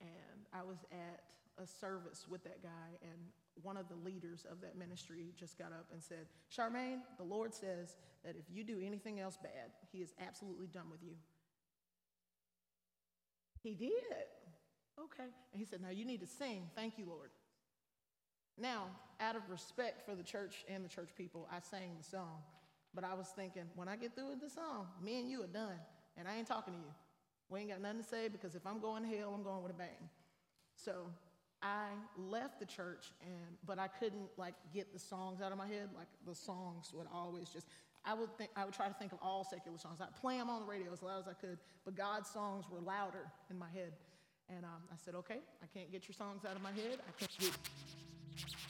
And 0.00 0.46
I 0.52 0.62
was 0.62 0.78
at 0.92 1.22
a 1.62 1.66
service 1.66 2.26
with 2.28 2.44
that 2.44 2.62
guy, 2.62 2.88
and 3.02 3.18
one 3.62 3.76
of 3.76 3.88
the 3.88 3.96
leaders 3.96 4.46
of 4.50 4.60
that 4.60 4.78
ministry 4.78 5.32
just 5.36 5.58
got 5.58 5.72
up 5.72 5.86
and 5.92 6.02
said, 6.02 6.26
Charmaine, 6.54 7.00
the 7.16 7.24
Lord 7.24 7.52
says 7.52 7.96
that 8.24 8.36
if 8.36 8.44
you 8.48 8.62
do 8.62 8.80
anything 8.84 9.18
else 9.18 9.36
bad, 9.42 9.72
He 9.90 9.98
is 9.98 10.14
absolutely 10.24 10.68
done 10.68 10.88
with 10.90 11.02
you. 11.02 11.14
He 13.60 13.74
did. 13.74 13.92
Okay. 14.98 15.28
And 15.52 15.58
he 15.58 15.64
said, 15.64 15.80
Now 15.80 15.90
you 15.90 16.04
need 16.04 16.20
to 16.20 16.26
sing. 16.26 16.70
Thank 16.74 16.98
you, 16.98 17.06
Lord. 17.06 17.30
Now, 18.56 18.86
out 19.20 19.36
of 19.36 19.42
respect 19.48 20.04
for 20.04 20.14
the 20.14 20.22
church 20.22 20.64
and 20.68 20.84
the 20.84 20.88
church 20.88 21.10
people, 21.16 21.48
I 21.50 21.60
sang 21.60 21.90
the 21.96 22.04
song. 22.04 22.38
But 22.94 23.04
I 23.04 23.14
was 23.14 23.28
thinking, 23.28 23.64
when 23.76 23.88
I 23.88 23.96
get 23.96 24.14
through 24.14 24.30
with 24.30 24.40
the 24.40 24.50
song, 24.50 24.86
me 25.02 25.20
and 25.20 25.30
you 25.30 25.42
are 25.42 25.46
done, 25.46 25.78
and 26.16 26.26
I 26.26 26.36
ain't 26.36 26.48
talking 26.48 26.74
to 26.74 26.78
you. 26.78 26.92
We 27.50 27.60
ain't 27.60 27.70
got 27.70 27.80
nothing 27.80 28.02
to 28.02 28.08
say 28.08 28.28
because 28.28 28.54
if 28.54 28.66
I'm 28.66 28.80
going 28.80 29.02
to 29.02 29.16
hell, 29.16 29.32
I'm 29.34 29.42
going 29.42 29.62
with 29.62 29.72
a 29.72 29.78
bang. 29.78 30.10
So 30.76 31.06
I 31.62 31.86
left 32.16 32.60
the 32.60 32.66
church, 32.66 33.06
and 33.22 33.56
but 33.66 33.78
I 33.78 33.88
couldn't 33.88 34.28
like 34.36 34.54
get 34.72 34.92
the 34.92 34.98
songs 34.98 35.40
out 35.40 35.50
of 35.50 35.58
my 35.58 35.66
head. 35.66 35.88
Like 35.96 36.08
the 36.26 36.34
songs 36.34 36.90
would 36.94 37.06
always 37.12 37.48
just. 37.48 37.66
I 38.04 38.14
would 38.14 38.36
think 38.38 38.50
I 38.56 38.64
would 38.64 38.74
try 38.74 38.86
to 38.86 38.94
think 38.94 39.12
of 39.12 39.18
all 39.20 39.44
secular 39.44 39.76
songs. 39.76 40.00
I'd 40.00 40.14
play 40.20 40.38
them 40.38 40.48
on 40.48 40.60
the 40.60 40.66
radio 40.66 40.92
as 40.92 41.02
loud 41.02 41.20
as 41.20 41.28
I 41.28 41.32
could, 41.32 41.58
but 41.84 41.96
God's 41.96 42.30
songs 42.30 42.64
were 42.70 42.80
louder 42.80 43.26
in 43.50 43.58
my 43.58 43.68
head. 43.68 43.92
And 44.48 44.64
um, 44.64 44.82
I 44.90 44.96
said, 45.04 45.14
okay, 45.14 45.40
I 45.62 45.66
can't 45.74 45.92
get 45.92 46.08
your 46.08 46.14
songs 46.14 46.44
out 46.48 46.56
of 46.56 46.62
my 46.62 46.72
head. 46.72 46.98
I 47.06 47.12
can't 47.18 47.38
get. 47.38 48.67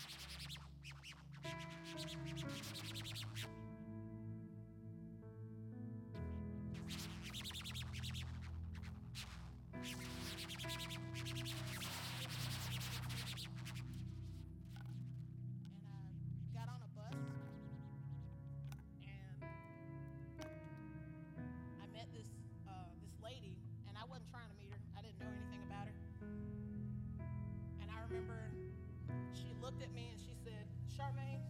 Charmaine. 30.99 31.47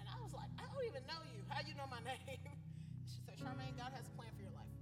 And 0.00 0.08
I 0.08 0.16
was 0.24 0.32
like, 0.32 0.48
I 0.56 0.64
don't 0.72 0.86
even 0.88 1.04
know 1.04 1.20
you. 1.28 1.44
How 1.48 1.60
do 1.60 1.68
you 1.68 1.76
know 1.76 1.84
my 1.90 2.00
name? 2.08 2.16
She 3.04 3.20
said, 3.28 3.36
Charmaine, 3.36 3.76
God 3.76 3.92
has 3.92 4.08
a 4.08 4.14
plan 4.16 4.32
for 4.34 4.40
your 4.42 4.56
life. 4.56 4.72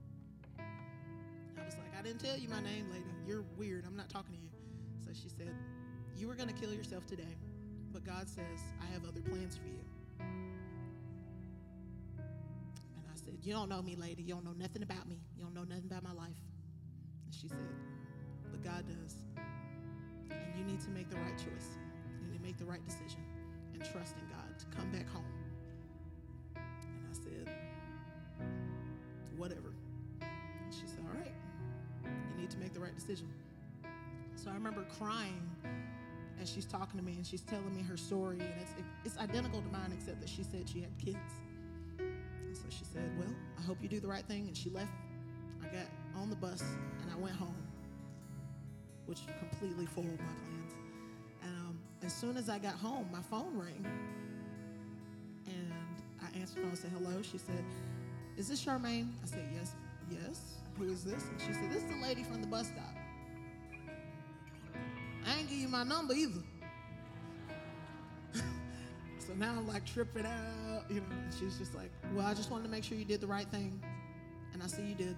I 1.58 1.64
was 1.66 1.74
like, 1.74 1.90
I 1.98 2.02
didn't 2.02 2.20
tell 2.22 2.38
you 2.38 2.48
my 2.48 2.62
name, 2.62 2.86
lady. 2.90 3.10
You're 3.26 3.42
weird. 3.58 3.84
I'm 3.86 3.96
not 3.96 4.08
talking 4.08 4.34
to 4.34 4.40
you. 4.40 4.50
So 5.04 5.10
she 5.12 5.28
said, 5.28 5.50
You 6.16 6.28
were 6.28 6.36
going 6.36 6.48
to 6.48 6.54
kill 6.54 6.72
yourself 6.72 7.04
today, 7.06 7.36
but 7.92 8.04
God 8.04 8.28
says, 8.28 8.60
I 8.80 8.86
have 8.92 9.04
other 9.04 9.20
plans 9.20 9.56
for 9.56 9.66
you. 9.66 9.82
And 10.20 10.30
I 13.10 13.16
said, 13.16 13.34
You 13.42 13.52
don't 13.52 13.68
know 13.68 13.82
me, 13.82 13.96
lady. 13.96 14.22
You 14.22 14.34
don't 14.34 14.44
know 14.44 14.54
nothing 14.56 14.84
about 14.84 15.08
me. 15.08 15.18
You 15.36 15.42
don't 15.42 15.54
know 15.54 15.64
nothing 15.64 15.86
about 15.90 16.04
my 16.04 16.12
life. 16.12 16.38
And 17.26 17.34
she 17.34 17.48
said, 17.48 17.58
But 18.50 18.62
God 18.62 18.84
does. 18.86 19.16
And 20.30 20.56
you 20.56 20.62
need 20.64 20.80
to 20.82 20.90
make 20.90 21.10
the 21.10 21.16
right 21.16 21.36
choice. 21.36 21.76
Make 22.44 22.58
the 22.58 22.66
right 22.66 22.84
decision 22.84 23.24
and 23.72 23.82
trust 23.82 24.16
in 24.18 24.28
God 24.28 24.58
to 24.58 24.66
come 24.76 24.90
back 24.90 25.08
home. 25.08 25.24
And 26.54 27.06
I 27.10 27.14
said, 27.14 27.54
Whatever. 29.38 29.72
And 30.20 30.72
she 30.72 30.86
said, 30.86 31.00
All 31.08 31.18
right, 31.18 31.32
you 32.04 32.40
need 32.40 32.50
to 32.50 32.58
make 32.58 32.74
the 32.74 32.80
right 32.80 32.94
decision. 32.94 33.28
So 34.36 34.50
I 34.50 34.54
remember 34.54 34.84
crying 34.98 35.40
as 36.40 36.50
she's 36.50 36.66
talking 36.66 37.00
to 37.00 37.04
me 37.04 37.14
and 37.14 37.26
she's 37.26 37.40
telling 37.40 37.74
me 37.74 37.82
her 37.82 37.96
story, 37.96 38.40
and 38.40 38.52
it's, 38.60 38.74
it's 39.04 39.18
identical 39.18 39.62
to 39.62 39.68
mine, 39.68 39.92
except 39.96 40.20
that 40.20 40.28
she 40.28 40.42
said 40.42 40.68
she 40.68 40.80
had 40.80 40.90
kids. 40.98 41.16
And 41.98 42.54
so 42.54 42.64
she 42.68 42.84
said, 42.84 43.10
Well, 43.18 43.34
I 43.58 43.62
hope 43.62 43.78
you 43.80 43.88
do 43.88 44.00
the 44.00 44.08
right 44.08 44.24
thing. 44.26 44.46
And 44.48 44.56
she 44.56 44.68
left. 44.68 44.92
I 45.62 45.66
got 45.74 45.86
on 46.20 46.28
the 46.28 46.36
bus 46.36 46.60
and 46.60 47.10
I 47.10 47.16
went 47.16 47.34
home, 47.34 47.56
which 49.06 49.20
completely 49.38 49.86
foiled 49.86 50.20
my 50.20 50.34
plans. 50.44 50.73
As 52.04 52.12
soon 52.12 52.36
as 52.36 52.50
I 52.50 52.58
got 52.58 52.74
home, 52.74 53.08
my 53.10 53.22
phone 53.22 53.58
rang. 53.58 53.86
And 55.46 55.72
I 56.20 56.38
answered 56.38 56.56
the 56.56 56.60
phone 56.60 56.70
and 56.70 56.78
said, 56.78 56.90
Hello. 56.92 57.22
She 57.22 57.38
said, 57.38 57.64
Is 58.36 58.48
this 58.48 58.62
Charmaine? 58.64 59.08
I 59.22 59.26
said, 59.26 59.48
Yes. 59.54 59.72
Yes. 60.10 60.40
Who 60.78 60.84
is 60.84 61.04
this? 61.04 61.24
And 61.30 61.40
she 61.40 61.52
said, 61.54 61.70
This 61.70 61.82
is 61.82 61.90
the 61.90 62.02
lady 62.02 62.22
from 62.22 62.42
the 62.42 62.46
bus 62.46 62.66
stop. 62.66 62.84
I 65.26 65.38
ain't 65.38 65.48
give 65.48 65.58
you 65.58 65.68
my 65.68 65.82
number 65.82 66.12
either. 66.12 66.42
so 69.18 69.32
now 69.38 69.54
I'm 69.56 69.66
like 69.66 69.86
tripping 69.86 70.26
out, 70.26 70.84
you 70.90 70.96
know. 70.96 71.06
And 71.10 71.32
she's 71.38 71.56
just 71.56 71.74
like, 71.74 71.90
Well, 72.12 72.26
I 72.26 72.34
just 72.34 72.50
wanted 72.50 72.64
to 72.64 72.70
make 72.70 72.84
sure 72.84 72.98
you 72.98 73.06
did 73.06 73.22
the 73.22 73.26
right 73.26 73.48
thing. 73.48 73.82
And 74.52 74.62
I 74.62 74.66
see 74.66 74.82
you 74.82 74.94
did. 74.94 75.16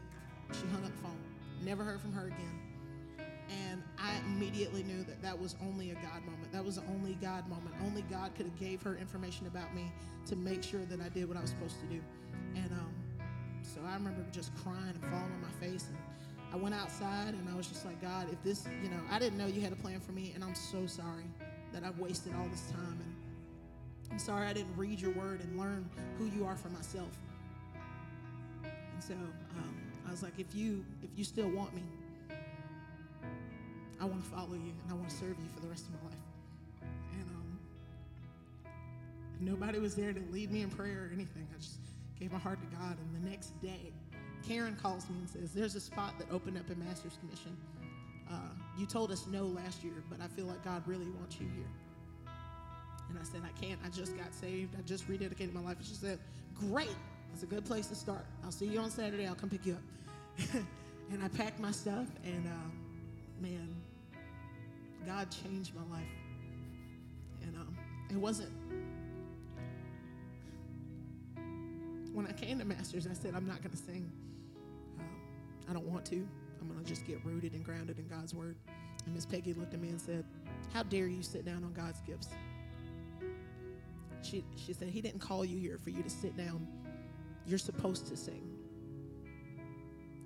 She 0.52 0.66
hung 0.68 0.84
up 0.84 0.92
the 0.92 1.02
phone. 1.02 1.18
Never 1.64 1.82
heard 1.82 2.00
from 2.00 2.12
her 2.12 2.28
again. 2.28 2.65
Immediately 4.26 4.82
knew 4.82 5.02
that 5.04 5.22
that 5.22 5.38
was 5.38 5.54
only 5.62 5.90
a 5.90 5.94
God 5.94 6.24
moment. 6.24 6.52
That 6.52 6.64
was 6.64 6.76
the 6.76 6.84
only 6.88 7.14
God 7.14 7.48
moment. 7.48 7.74
Only 7.84 8.02
God 8.02 8.34
could 8.34 8.46
have 8.46 8.58
gave 8.58 8.82
her 8.82 8.96
information 8.96 9.46
about 9.46 9.74
me 9.74 9.92
to 10.26 10.36
make 10.36 10.62
sure 10.62 10.84
that 10.84 11.00
I 11.00 11.08
did 11.08 11.28
what 11.28 11.36
I 11.36 11.40
was 11.40 11.50
supposed 11.50 11.80
to 11.80 11.86
do. 11.86 12.00
And 12.56 12.70
um, 12.72 12.92
so 13.62 13.80
I 13.86 13.94
remember 13.94 14.24
just 14.32 14.54
crying 14.56 14.88
and 14.88 15.02
falling 15.02 15.32
on 15.32 15.42
my 15.42 15.66
face. 15.66 15.86
And 15.88 15.96
I 16.52 16.56
went 16.56 16.74
outside 16.74 17.34
and 17.34 17.48
I 17.48 17.56
was 17.56 17.66
just 17.66 17.84
like, 17.84 18.00
God, 18.00 18.28
if 18.32 18.42
this, 18.42 18.66
you 18.82 18.88
know, 18.88 19.00
I 19.10 19.18
didn't 19.18 19.38
know 19.38 19.46
you 19.46 19.60
had 19.60 19.72
a 19.72 19.76
plan 19.76 20.00
for 20.00 20.12
me, 20.12 20.32
and 20.34 20.42
I'm 20.42 20.54
so 20.54 20.86
sorry 20.86 21.24
that 21.72 21.84
I've 21.84 21.98
wasted 21.98 22.34
all 22.38 22.48
this 22.48 22.70
time. 22.70 22.98
And 23.00 23.14
I'm 24.10 24.18
sorry 24.18 24.46
I 24.46 24.52
didn't 24.52 24.76
read 24.76 25.00
your 25.00 25.12
word 25.12 25.40
and 25.40 25.58
learn 25.58 25.88
who 26.18 26.26
you 26.26 26.44
are 26.46 26.56
for 26.56 26.68
myself. 26.68 27.10
And 28.64 29.02
so 29.02 29.14
um, 29.14 29.76
I 30.06 30.10
was 30.10 30.22
like, 30.22 30.38
if 30.38 30.54
you 30.54 30.84
if 31.02 31.10
you 31.16 31.24
still 31.24 31.50
want 31.50 31.74
me, 31.74 31.82
I 34.00 34.04
want 34.04 34.22
to 34.22 34.30
follow 34.30 34.54
you 34.54 34.72
and 34.82 34.90
I 34.90 34.94
want 34.94 35.08
to 35.08 35.16
serve 35.16 35.36
you 35.38 35.48
for 35.54 35.60
the 35.60 35.68
rest 35.68 35.86
of 35.86 35.92
my 35.94 36.10
life. 36.10 36.18
And 37.12 37.22
um, 37.30 37.58
nobody 39.40 39.78
was 39.78 39.94
there 39.94 40.12
to 40.12 40.20
lead 40.30 40.50
me 40.52 40.62
in 40.62 40.70
prayer 40.70 41.08
or 41.08 41.14
anything. 41.14 41.46
I 41.54 41.58
just 41.58 41.78
gave 42.18 42.32
my 42.32 42.38
heart 42.38 42.58
to 42.60 42.76
God. 42.76 42.96
And 42.98 43.24
the 43.24 43.30
next 43.30 43.60
day, 43.62 43.92
Karen 44.46 44.76
calls 44.76 45.08
me 45.08 45.16
and 45.18 45.28
says, 45.28 45.52
There's 45.52 45.74
a 45.74 45.80
spot 45.80 46.14
that 46.18 46.30
opened 46.30 46.58
up 46.58 46.70
in 46.70 46.78
Master's 46.84 47.16
Commission. 47.20 47.56
Uh, 48.30 48.34
you 48.76 48.86
told 48.86 49.10
us 49.10 49.26
no 49.26 49.44
last 49.44 49.84
year, 49.84 50.02
but 50.10 50.20
I 50.20 50.26
feel 50.28 50.46
like 50.46 50.64
God 50.64 50.82
really 50.86 51.08
wants 51.18 51.38
you 51.40 51.46
here. 51.54 52.32
And 53.08 53.18
I 53.18 53.22
said, 53.22 53.42
I 53.44 53.60
can't. 53.60 53.78
I 53.84 53.88
just 53.88 54.16
got 54.16 54.34
saved. 54.34 54.74
I 54.76 54.82
just 54.82 55.08
rededicated 55.08 55.52
my 55.52 55.60
life. 55.60 55.76
And 55.78 55.86
she 55.86 55.94
said, 55.94 56.18
Great. 56.70 56.94
That's 57.30 57.42
a 57.42 57.46
good 57.46 57.64
place 57.64 57.86
to 57.88 57.94
start. 57.94 58.24
I'll 58.44 58.52
see 58.52 58.66
you 58.66 58.78
on 58.80 58.90
Saturday. 58.90 59.26
I'll 59.26 59.34
come 59.34 59.50
pick 59.50 59.66
you 59.66 59.74
up. 59.74 60.54
and 61.12 61.22
I 61.22 61.28
packed 61.28 61.60
my 61.60 61.70
stuff, 61.70 62.06
and 62.24 62.46
uh, 62.46 63.42
man, 63.42 63.74
God 65.06 65.28
changed 65.30 65.72
my 65.74 65.96
life. 65.96 66.04
And 67.42 67.56
um, 67.56 67.76
it 68.10 68.16
wasn't. 68.16 68.50
When 72.12 72.26
I 72.26 72.32
came 72.32 72.58
to 72.58 72.64
Masters, 72.64 73.06
I 73.06 73.12
said, 73.14 73.34
I'm 73.34 73.46
not 73.46 73.58
going 73.58 73.70
to 73.70 73.76
sing. 73.76 74.10
Um, 74.98 75.06
I 75.70 75.72
don't 75.72 75.86
want 75.86 76.04
to. 76.06 76.26
I'm 76.60 76.68
going 76.68 76.82
to 76.82 76.86
just 76.86 77.06
get 77.06 77.24
rooted 77.24 77.52
and 77.52 77.64
grounded 77.64 77.98
in 77.98 78.08
God's 78.08 78.34
word. 78.34 78.56
And 79.04 79.14
Miss 79.14 79.24
Peggy 79.24 79.54
looked 79.54 79.74
at 79.74 79.80
me 79.80 79.90
and 79.90 80.00
said, 80.00 80.24
How 80.72 80.82
dare 80.82 81.06
you 81.06 81.22
sit 81.22 81.44
down 81.44 81.62
on 81.62 81.72
God's 81.72 82.00
gifts? 82.00 82.28
She, 84.22 84.44
she 84.56 84.72
said, 84.72 84.88
He 84.88 85.00
didn't 85.00 85.20
call 85.20 85.44
you 85.44 85.58
here 85.58 85.78
for 85.78 85.90
you 85.90 86.02
to 86.02 86.10
sit 86.10 86.36
down. 86.36 86.66
You're 87.46 87.58
supposed 87.58 88.08
to 88.08 88.16
sing. 88.16 88.42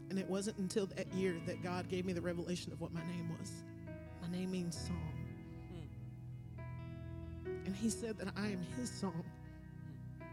And 0.09 0.19
it 0.19 0.29
wasn't 0.29 0.57
until 0.59 0.87
that 0.87 1.13
year 1.13 1.37
that 1.47 1.63
God 1.63 1.89
gave 1.89 2.07
me 2.07 2.13
the 2.13 2.23
revelation 2.23 2.73
of 2.73 2.81
what 2.81 2.93
my 2.95 3.03
name 3.03 3.31
was. 3.39 3.53
My 4.23 4.29
name 4.31 4.51
means 4.51 4.77
song. 4.77 5.15
Mm. 5.75 6.67
And 7.67 7.77
he 7.77 7.91
said 7.91 8.19
that 8.19 8.29
I 8.37 8.47
am 8.47 8.61
his 8.79 8.91
song. 8.91 9.25
Mm. 10.21 10.27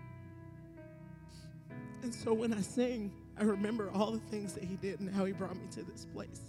And 2.04 2.14
so 2.14 2.34
when 2.34 2.54
I 2.54 2.62
sing, 2.62 3.12
I 3.40 3.44
remember 3.44 3.90
all 3.94 4.12
the 4.12 4.20
things 4.20 4.54
that 4.54 4.64
he 4.64 4.76
did 4.78 5.00
and 5.00 5.14
how 5.14 5.26
he 5.26 5.34
brought 5.34 5.56
me 5.56 5.68
to 5.72 5.84
this 5.84 6.06
place. 6.06 6.42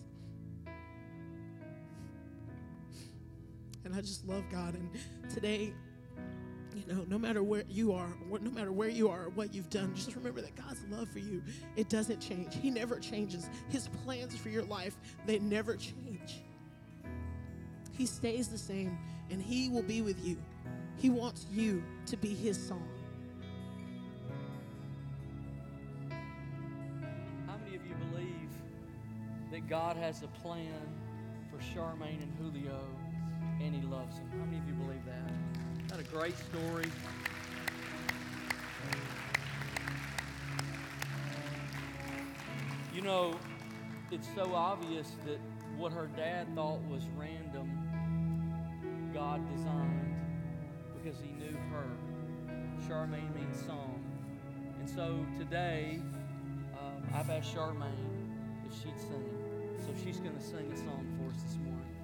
And 3.85 3.95
I 3.95 4.01
just 4.01 4.27
love 4.27 4.45
God. 4.51 4.75
And 4.75 4.91
today, 5.33 5.73
you 6.75 6.95
know, 6.95 7.05
no 7.09 7.19
matter 7.19 7.43
where 7.43 7.65
you 7.69 7.93
are, 7.93 8.15
no 8.31 8.51
matter 8.51 8.71
where 8.71 8.89
you 8.89 9.09
are, 9.09 9.31
what 9.31 9.55
you've 9.55 9.71
done, 9.71 9.95
just 9.95 10.15
remember 10.15 10.41
that 10.43 10.55
God's 10.57 10.85
love 10.91 11.09
for 11.09 11.19
you, 11.19 11.43
it 11.77 11.89
doesn't 11.89 12.21
change. 12.21 12.55
He 12.55 12.71
never 12.71 12.99
changes. 12.99 13.49
His 13.69 13.89
plans 14.05 14.37
for 14.37 14.49
your 14.49 14.65
life, 14.65 14.97
they 15.27 15.39
never 15.39 15.77
change. 15.77 16.43
He 17.99 18.07
stays 18.07 18.47
the 18.47 18.57
same 18.57 18.97
and 19.29 19.43
He 19.43 19.69
will 19.69 19.83
be 19.83 20.03
with 20.03 20.25
you. 20.25 20.39
He 20.97 21.11
wants 21.11 21.47
you 21.51 21.83
to 22.07 22.17
be 22.17 22.29
His 22.29 22.57
song. 22.57 22.89
How 27.47 27.57
many 27.65 27.75
of 27.75 27.85
you 27.85 27.95
believe 28.13 28.51
that 29.51 29.69
God 29.69 29.97
has 29.97 30.23
a 30.23 30.29
plan 30.29 30.73
for 31.51 31.59
Charmaine 31.59 32.23
and 32.23 32.33
Julio 32.39 32.81
and 33.61 33.75
He 33.75 33.83
loves 33.83 34.17
them? 34.17 34.31
How 34.39 34.45
many 34.45 34.59
of 34.59 34.69
you 34.69 34.75
believe 34.75 35.05
that? 35.05 35.33
Not 35.91 35.99
a 35.99 36.05
great 36.05 36.37
story. 36.39 36.87
You 42.95 43.03
know, 43.03 43.35
it's 44.13 44.29
so 44.37 44.55
obvious 44.55 45.11
that 45.27 45.41
what 45.77 45.93
her 45.93 46.09
dad 46.17 46.55
thought 46.55 46.81
was 46.89 47.03
random 47.17 47.78
God 49.19 49.41
designed 49.53 50.15
because 50.95 51.19
He 51.21 51.33
knew 51.33 51.57
her. 51.73 51.89
Charmaine 52.89 53.35
means 53.35 53.67
song. 53.67 54.01
And 54.79 54.89
so 54.89 55.27
today, 55.37 56.01
um, 56.75 57.03
I've 57.13 57.29
asked 57.29 57.53
Charmaine 57.53 57.91
if 58.65 58.73
she'd 58.75 58.97
sing. 58.97 59.25
So 59.81 59.93
she's 60.05 60.19
going 60.19 60.37
to 60.37 60.41
sing 60.41 60.71
a 60.73 60.77
song 60.77 61.05
for 61.19 61.35
us 61.35 61.43
this 61.43 61.57
morning. 61.57 61.98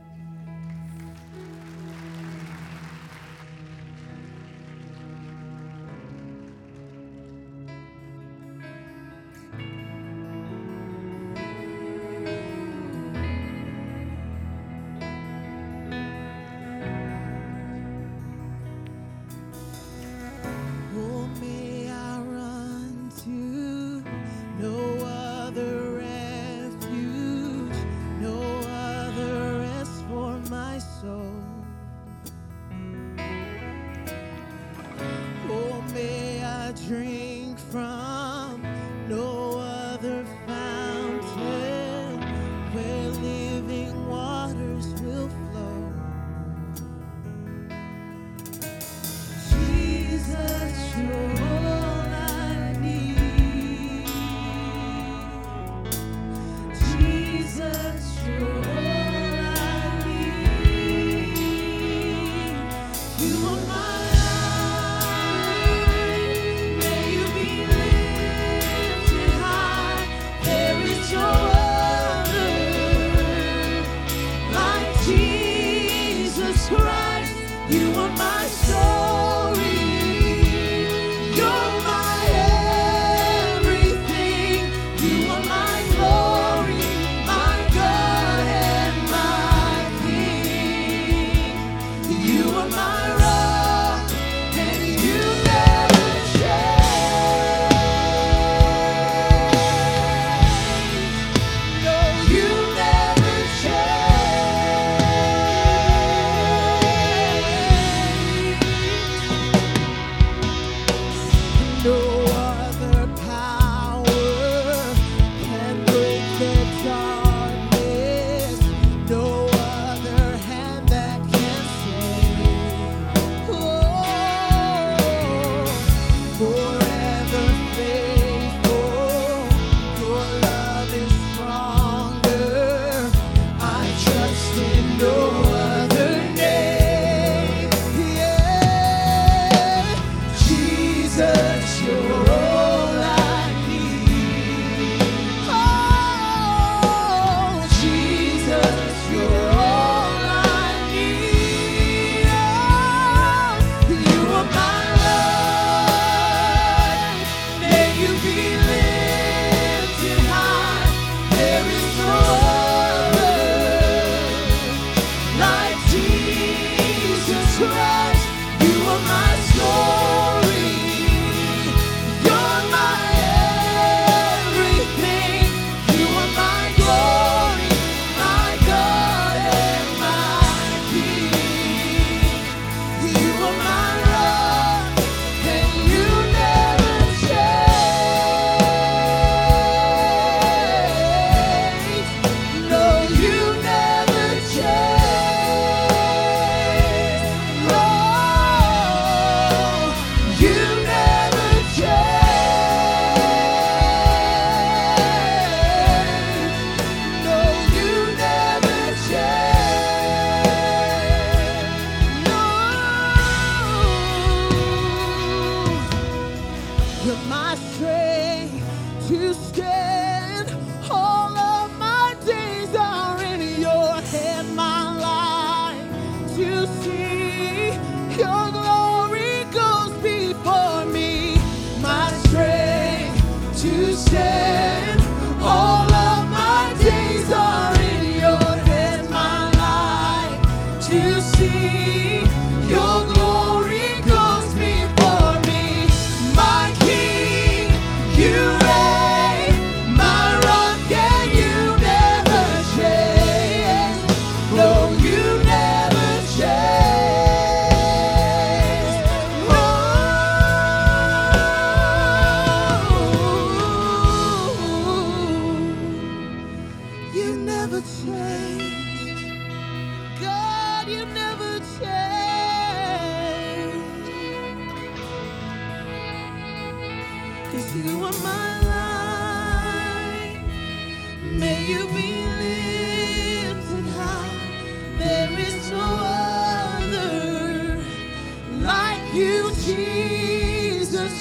you. 51.05 51.34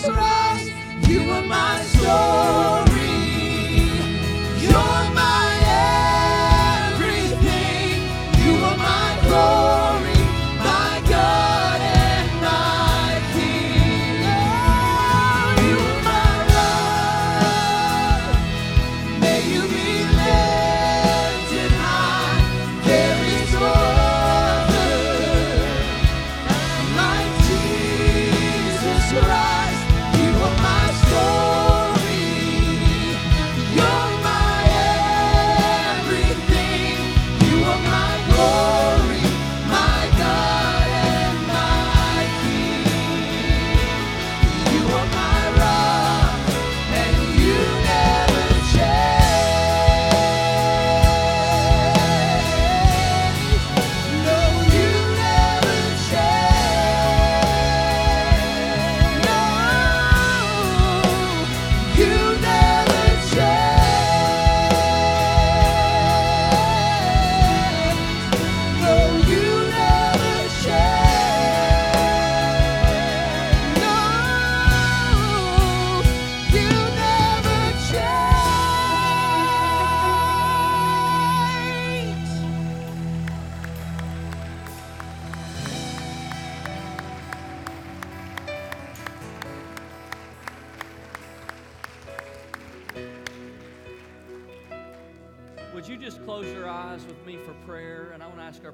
You 0.06 1.22
are 1.32 1.42
my 1.44 1.93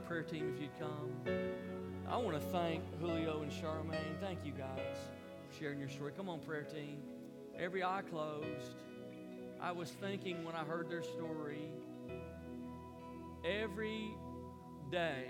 prayer 0.10 0.24
team 0.24 0.52
if 0.56 0.60
you'd 0.60 0.72
come. 0.80 1.12
I 2.10 2.18
want 2.18 2.34
to 2.34 2.48
thank 2.48 2.82
Julio 3.00 3.44
and 3.44 3.52
Charmaine. 3.52 4.20
Thank 4.20 4.40
you 4.44 4.52
guys 4.54 4.98
for 5.48 5.60
sharing 5.60 5.78
your 5.78 5.88
story. 5.88 6.14
Come 6.18 6.28
on, 6.30 6.40
prayer 6.40 6.64
team. 6.64 6.98
Every 7.60 7.84
eye 7.84 8.02
closed. 8.10 8.74
I 9.62 9.72
was 9.72 9.92
thinking 9.92 10.44
when 10.44 10.56
I 10.56 10.64
heard 10.64 10.90
their 10.90 11.04
story, 11.04 11.70
every 13.46 14.10
day 14.92 15.26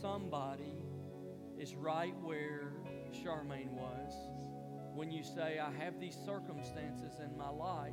somebody 0.00 0.72
is 1.58 1.74
right 1.74 2.14
where 2.22 2.72
Charmaine 3.12 3.72
was 3.72 4.14
when 4.94 5.10
you 5.10 5.22
say, 5.22 5.58
I 5.58 5.70
have 5.84 6.00
these 6.00 6.16
circumstances 6.24 7.20
in 7.22 7.36
my 7.36 7.50
life. 7.50 7.92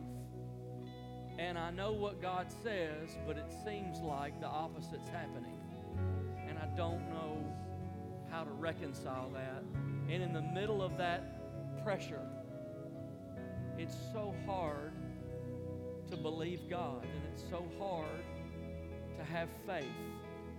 And 1.37 1.59
I 1.59 1.69
know 1.69 1.91
what 1.91 2.21
God 2.21 2.47
says, 2.63 3.17
but 3.27 3.35
it 3.35 3.51
seems 3.65 3.99
like 3.99 4.39
the 4.39 4.47
opposite's 4.47 5.09
happening. 5.09 5.64
I 6.65 6.75
don't 6.75 7.07
know 7.11 7.37
how 8.31 8.43
to 8.43 8.49
reconcile 8.49 9.29
that. 9.33 9.63
And 10.09 10.23
in 10.23 10.33
the 10.33 10.41
middle 10.41 10.81
of 10.81 10.97
that 10.97 11.83
pressure, 11.83 12.27
it's 13.77 13.95
so 14.11 14.33
hard 14.47 14.93
to 16.09 16.17
believe 16.17 16.61
God, 16.67 17.03
and 17.03 17.23
it's 17.31 17.43
so 17.51 17.63
hard 17.77 18.23
to 19.17 19.23
have 19.23 19.47
faith, 19.67 19.85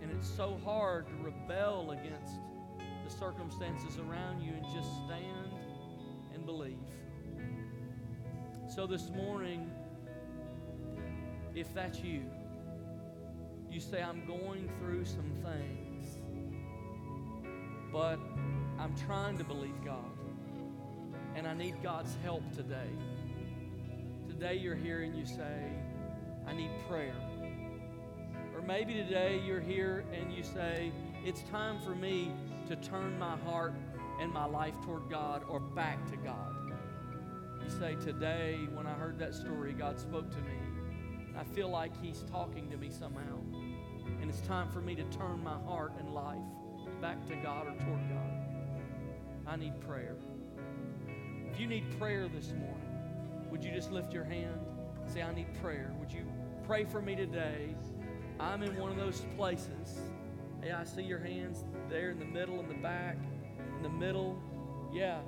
and 0.00 0.12
it's 0.12 0.28
so 0.28 0.60
hard 0.64 1.08
to 1.08 1.12
rebel 1.24 1.90
against 1.90 2.34
the 3.04 3.10
circumstances 3.10 3.98
around 3.98 4.40
you 4.42 4.52
and 4.52 4.64
just 4.72 4.90
stand 5.06 5.50
and 6.34 6.46
believe. 6.46 6.78
So 8.72 8.86
this 8.86 9.10
morning, 9.10 9.68
if 11.56 11.72
that's 11.74 11.98
you, 11.98 12.22
you 13.70 13.80
say, 13.80 14.02
I'm 14.02 14.24
going 14.26 14.70
through 14.78 15.04
some 15.04 15.32
things, 15.42 15.85
but 17.96 18.20
I'm 18.78 18.94
trying 19.06 19.38
to 19.38 19.44
believe 19.44 19.82
God, 19.82 20.18
and 21.34 21.46
I 21.46 21.54
need 21.54 21.82
God's 21.82 22.14
help 22.22 22.42
today. 22.54 22.90
Today 24.28 24.56
you're 24.56 24.76
here 24.76 25.00
and 25.00 25.16
you 25.16 25.24
say, 25.24 25.72
I 26.46 26.52
need 26.52 26.68
prayer. 26.90 27.16
Or 28.54 28.60
maybe 28.60 28.92
today 28.92 29.40
you're 29.46 29.62
here 29.62 30.04
and 30.12 30.30
you 30.30 30.42
say, 30.42 30.92
It's 31.24 31.40
time 31.44 31.80
for 31.80 31.94
me 31.94 32.32
to 32.68 32.76
turn 32.76 33.18
my 33.18 33.38
heart 33.38 33.72
and 34.20 34.30
my 34.30 34.44
life 34.44 34.74
toward 34.84 35.08
God 35.08 35.42
or 35.48 35.58
back 35.58 36.04
to 36.10 36.18
God. 36.18 36.54
You 37.64 37.70
say, 37.70 37.96
Today, 38.04 38.58
when 38.74 38.86
I 38.86 38.92
heard 38.92 39.18
that 39.20 39.34
story, 39.34 39.72
God 39.72 39.98
spoke 39.98 40.30
to 40.32 40.38
me. 40.42 40.58
I 41.34 41.44
feel 41.44 41.70
like 41.70 41.98
He's 42.02 42.26
talking 42.30 42.68
to 42.68 42.76
me 42.76 42.90
somehow. 42.90 43.38
And 44.20 44.28
it's 44.28 44.42
time 44.42 44.68
for 44.68 44.82
me 44.82 44.94
to 44.96 45.04
turn 45.04 45.42
my 45.42 45.56
heart 45.64 45.92
and 45.98 46.12
life 46.12 46.36
back 47.00 47.26
to 47.28 47.36
God 47.36 47.66
or 47.66 47.84
toward 47.84 48.08
God. 48.08 48.46
I 49.46 49.56
need 49.56 49.80
prayer. 49.80 50.16
If 51.52 51.60
you 51.60 51.66
need 51.66 51.98
prayer 51.98 52.28
this 52.28 52.48
morning, 52.48 53.46
would 53.50 53.64
you 53.64 53.72
just 53.72 53.90
lift 53.90 54.12
your 54.12 54.24
hand? 54.24 54.58
Say, 55.06 55.22
I 55.22 55.32
need 55.34 55.46
prayer. 55.62 55.92
Would 56.00 56.12
you 56.12 56.24
pray 56.66 56.84
for 56.84 57.00
me 57.00 57.14
today? 57.14 57.74
I'm 58.40 58.62
in 58.62 58.76
one 58.76 58.90
of 58.90 58.96
those 58.96 59.24
places. 59.36 59.98
Hey, 60.62 60.72
I 60.72 60.84
see 60.84 61.02
your 61.02 61.18
hands 61.18 61.64
there 61.88 62.10
in 62.10 62.18
the 62.18 62.24
middle, 62.24 62.60
in 62.60 62.68
the 62.68 62.74
back, 62.74 63.16
in 63.76 63.82
the 63.82 63.88
middle. 63.88 64.38
Yeah. 64.92 65.20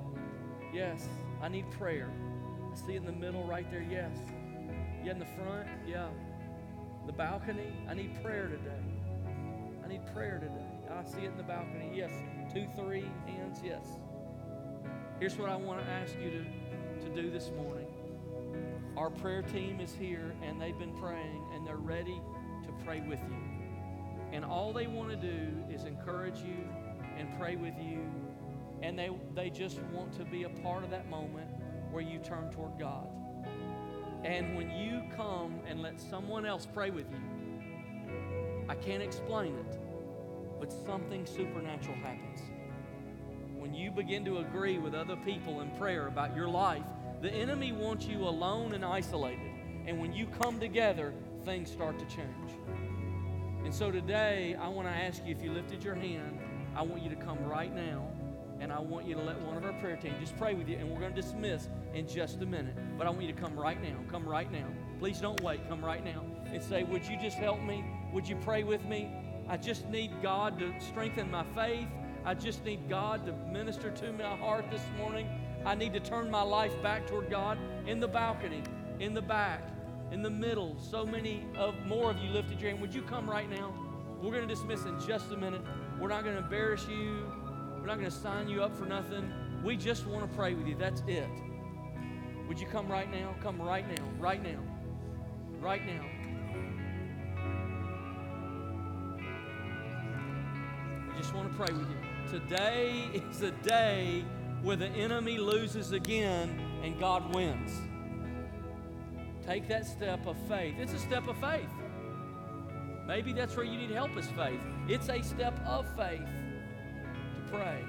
Yes. 0.73 1.07
I 1.41 1.47
need 1.47 1.69
prayer. 1.71 2.09
I 2.71 2.75
see 2.85 2.95
in 2.95 3.05
the 3.05 3.11
middle 3.11 3.43
right 3.45 3.69
there. 3.71 3.85
Yes. 3.89 4.17
Yeah, 5.03 5.11
in 5.11 5.19
the 5.19 5.25
front. 5.25 5.67
Yeah. 5.87 6.09
The 7.05 7.13
balcony. 7.13 7.73
I 7.89 7.93
need 7.93 8.21
prayer 8.21 8.47
today. 8.47 8.83
I 9.83 9.87
need 9.87 10.01
prayer 10.13 10.39
today. 10.39 10.68
I 10.91 11.03
see 11.03 11.21
it 11.21 11.31
in 11.31 11.37
the 11.37 11.43
balcony. 11.43 11.91
Yes. 11.93 12.11
Two, 12.53 12.67
three 12.75 13.05
hands. 13.27 13.59
Yes. 13.63 13.85
Here's 15.19 15.37
what 15.37 15.49
I 15.49 15.55
want 15.55 15.83
to 15.83 15.89
ask 15.91 16.15
you 16.21 16.31
to, 16.31 17.05
to 17.05 17.21
do 17.21 17.29
this 17.29 17.51
morning. 17.55 17.87
Our 18.97 19.09
prayer 19.09 19.41
team 19.41 19.79
is 19.79 19.93
here 19.93 20.33
and 20.43 20.61
they've 20.61 20.77
been 20.77 20.95
praying 20.95 21.43
and 21.53 21.65
they're 21.65 21.77
ready 21.77 22.21
to 22.63 22.85
pray 22.85 23.01
with 23.01 23.19
you. 23.29 23.37
And 24.31 24.45
all 24.45 24.73
they 24.73 24.87
want 24.87 25.09
to 25.09 25.15
do 25.15 25.47
is 25.73 25.85
encourage 25.85 26.39
you 26.39 26.67
and 27.17 27.27
pray 27.39 27.55
with 27.55 27.75
you. 27.79 28.01
And 28.81 28.97
they, 28.97 29.09
they 29.35 29.49
just 29.49 29.81
want 29.93 30.13
to 30.17 30.25
be 30.25 30.43
a 30.43 30.49
part 30.49 30.83
of 30.83 30.89
that 30.91 31.09
moment 31.09 31.49
where 31.91 32.03
you 32.03 32.19
turn 32.19 32.49
toward 32.51 32.79
God. 32.79 33.07
And 34.23 34.55
when 34.55 34.69
you 34.71 35.01
come 35.15 35.59
and 35.67 35.81
let 35.81 35.99
someone 35.99 36.45
else 36.45 36.67
pray 36.71 36.89
with 36.89 37.09
you, 37.11 37.19
I 38.67 38.75
can't 38.75 39.01
explain 39.01 39.55
it, 39.55 39.78
but 40.59 40.71
something 40.71 41.25
supernatural 41.25 41.95
happens. 41.97 42.41
When 43.57 43.73
you 43.73 43.91
begin 43.91 44.25
to 44.25 44.39
agree 44.39 44.77
with 44.77 44.93
other 44.93 45.15
people 45.17 45.61
in 45.61 45.69
prayer 45.71 46.07
about 46.07 46.35
your 46.35 46.47
life, 46.47 46.83
the 47.21 47.31
enemy 47.31 47.71
wants 47.71 48.05
you 48.05 48.23
alone 48.23 48.73
and 48.73 48.85
isolated. 48.85 49.51
And 49.85 49.99
when 49.99 50.13
you 50.13 50.27
come 50.27 50.59
together, 50.59 51.13
things 51.45 51.71
start 51.71 51.99
to 51.99 52.05
change. 52.05 52.51
And 53.63 53.73
so 53.73 53.91
today, 53.91 54.55
I 54.59 54.67
want 54.69 54.87
to 54.87 54.93
ask 54.93 55.25
you 55.25 55.35
if 55.35 55.41
you 55.41 55.51
lifted 55.51 55.83
your 55.83 55.95
hand, 55.95 56.39
I 56.75 56.81
want 56.81 57.03
you 57.03 57.09
to 57.09 57.15
come 57.15 57.43
right 57.45 57.73
now 57.73 58.07
and 58.59 58.71
I 58.73 58.79
want 58.79 59.05
you 59.07 59.15
to 59.15 59.21
let 59.21 59.39
one 59.41 59.57
of 59.57 59.63
our 59.63 59.73
prayer 59.73 59.95
team 59.95 60.13
just 60.19 60.35
pray 60.37 60.53
with 60.53 60.67
you, 60.67 60.77
and 60.77 60.89
we're 60.89 60.99
going 60.99 61.13
to 61.13 61.21
dismiss 61.21 61.69
in 61.93 62.07
just 62.07 62.41
a 62.41 62.45
minute. 62.45 62.75
But 62.97 63.07
I 63.07 63.09
want 63.09 63.23
you 63.23 63.33
to 63.33 63.41
come 63.41 63.57
right 63.57 63.81
now. 63.81 63.95
Come 64.09 64.27
right 64.27 64.51
now. 64.51 64.65
Please 64.99 65.19
don't 65.19 65.39
wait. 65.41 65.67
Come 65.69 65.83
right 65.83 66.03
now 66.03 66.25
and 66.51 66.61
say, 66.61 66.83
Would 66.83 67.05
you 67.07 67.17
just 67.21 67.37
help 67.37 67.61
me? 67.61 67.85
Would 68.11 68.27
you 68.27 68.35
pray 68.37 68.63
with 68.63 68.83
me? 68.85 69.09
I 69.49 69.57
just 69.57 69.89
need 69.89 70.11
God 70.21 70.59
to 70.59 70.71
strengthen 70.79 71.31
my 71.31 71.43
faith. 71.55 71.87
I 72.23 72.35
just 72.35 72.63
need 72.63 72.87
God 72.87 73.25
to 73.25 73.33
minister 73.51 73.89
to 73.89 74.13
my 74.13 74.37
heart 74.37 74.69
this 74.69 74.83
morning. 74.95 75.27
I 75.65 75.73
need 75.73 75.91
to 75.93 75.99
turn 75.99 76.29
my 76.29 76.43
life 76.43 76.79
back 76.83 77.07
toward 77.07 77.31
God 77.31 77.57
in 77.87 77.99
the 77.99 78.07
balcony, 78.07 78.61
in 78.99 79.15
the 79.15 79.21
back, 79.23 79.67
in 80.11 80.21
the 80.21 80.29
middle. 80.29 80.77
So 80.79 81.03
many 81.03 81.47
of 81.57 81.73
more 81.87 82.11
of 82.11 82.19
you 82.19 82.29
lifted 82.29 82.61
your 82.61 82.69
hand. 82.69 82.81
Would 82.81 82.93
you 82.93 83.01
come 83.01 83.27
right 83.27 83.49
now? 83.49 83.73
We're 84.21 84.31
going 84.31 84.47
to 84.47 84.53
dismiss 84.53 84.85
in 84.85 84.99
just 84.99 85.31
a 85.31 85.37
minute. 85.37 85.61
We're 85.99 86.09
not 86.09 86.23
going 86.23 86.35
to 86.35 86.43
embarrass 86.43 86.85
you. 86.87 87.25
We're 87.79 87.87
not 87.87 87.97
going 87.97 88.11
to 88.11 88.11
sign 88.11 88.49
you 88.49 88.61
up 88.61 88.77
for 88.77 88.85
nothing. 88.85 89.31
We 89.63 89.77
just 89.77 90.05
want 90.05 90.29
to 90.29 90.37
pray 90.37 90.53
with 90.53 90.67
you. 90.67 90.75
That's 90.75 91.01
it. 91.07 91.27
Would 92.47 92.59
you 92.59 92.67
come 92.67 92.87
right 92.87 93.09
now? 93.11 93.33
Come 93.41 93.59
right 93.59 93.87
now. 93.87 94.03
Right 94.19 94.43
now. 94.43 94.59
Right 95.59 95.85
now. 95.85 96.18
Just 101.19 101.33
want 101.33 101.51
to 101.51 101.57
pray 101.57 101.75
with 101.75 101.89
you. 101.89 102.39
Today 102.39 103.09
is 103.13 103.41
a 103.41 103.51
day 103.51 104.23
where 104.63 104.77
the 104.77 104.87
enemy 104.87 105.37
loses 105.37 105.91
again 105.91 106.57
and 106.81 106.97
God 106.97 107.35
wins. 107.35 107.73
Take 109.45 109.67
that 109.67 109.85
step 109.85 110.25
of 110.27 110.37
faith. 110.47 110.75
It's 110.77 110.93
a 110.93 110.97
step 110.97 111.27
of 111.27 111.37
faith. 111.41 111.67
Maybe 113.05 113.33
that's 113.33 113.57
where 113.57 113.65
you 113.65 113.77
need 113.77 113.91
help 113.91 114.15
is 114.15 114.27
faith. 114.27 114.61
It's 114.87 115.09
a 115.09 115.21
step 115.21 115.59
of 115.65 115.85
faith 115.97 116.21
to 116.21 117.51
pray. 117.51 117.83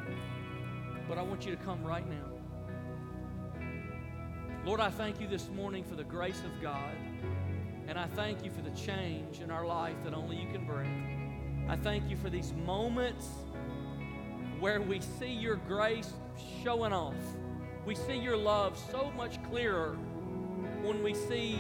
But 1.09 1.17
I 1.17 1.23
want 1.23 1.47
you 1.47 1.55
to 1.55 1.63
come 1.63 1.85
right 1.85 2.07
now. 2.09 2.27
Lord, 4.65 4.81
I 4.81 4.91
thank 4.91 5.21
you 5.21 5.29
this 5.29 5.49
morning 5.51 5.85
for 5.85 5.95
the 5.95 6.03
grace 6.03 6.41
of 6.41 6.61
God. 6.61 6.97
And 7.87 7.97
I 7.97 8.09
thank 8.09 8.45
you 8.45 8.51
for 8.51 8.63
the 8.63 8.71
change 8.71 9.39
in 9.39 9.53
our 9.53 9.65
life 9.65 9.95
that 10.03 10.15
only 10.15 10.37
you 10.37 10.51
can 10.51 10.67
bring. 10.67 11.20
I 11.71 11.77
thank 11.77 12.11
you 12.11 12.17
for 12.17 12.29
these 12.29 12.53
moments 12.67 13.29
where 14.59 14.81
we 14.81 15.01
see 15.01 15.31
your 15.31 15.55
grace 15.55 16.13
showing 16.65 16.93
off. 16.93 17.15
We 17.87 17.95
see 17.95 18.17
your 18.17 18.37
love 18.37 18.77
so 18.91 19.13
much 19.17 19.41
clearer 19.45 19.97
when 20.83 21.01
we 21.05 21.15
see 21.15 21.55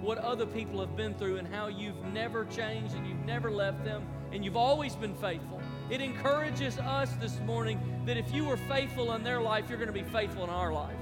what 0.00 0.16
other 0.16 0.46
people 0.46 0.80
have 0.80 0.96
been 0.96 1.12
through 1.12 1.36
and 1.36 1.46
how 1.46 1.66
you've 1.66 2.02
never 2.14 2.46
changed 2.46 2.94
and 2.94 3.06
you've 3.06 3.26
never 3.26 3.50
left 3.50 3.84
them 3.84 4.06
and 4.32 4.42
you've 4.42 4.56
always 4.56 4.96
been 4.96 5.14
faithful. 5.16 5.60
It 5.90 6.00
encourages 6.00 6.78
us 6.78 7.12
this 7.20 7.38
morning 7.40 7.78
that 8.06 8.16
if 8.16 8.32
you 8.32 8.46
were 8.46 8.56
faithful 8.56 9.12
in 9.12 9.22
their 9.22 9.42
life, 9.42 9.66
you're 9.68 9.76
going 9.76 9.86
to 9.86 9.92
be 9.92 10.02
faithful 10.02 10.44
in 10.44 10.50
our 10.50 10.72
life. 10.72 10.96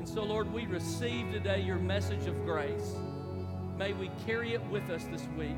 And 0.00 0.08
so, 0.08 0.24
Lord, 0.24 0.52
we 0.52 0.66
receive 0.66 1.30
today 1.30 1.60
your 1.60 1.78
message 1.78 2.26
of 2.26 2.44
grace. 2.44 2.96
May 3.78 3.92
we 3.92 4.10
carry 4.26 4.54
it 4.54 4.64
with 4.64 4.90
us 4.90 5.04
this 5.04 5.22
week 5.38 5.56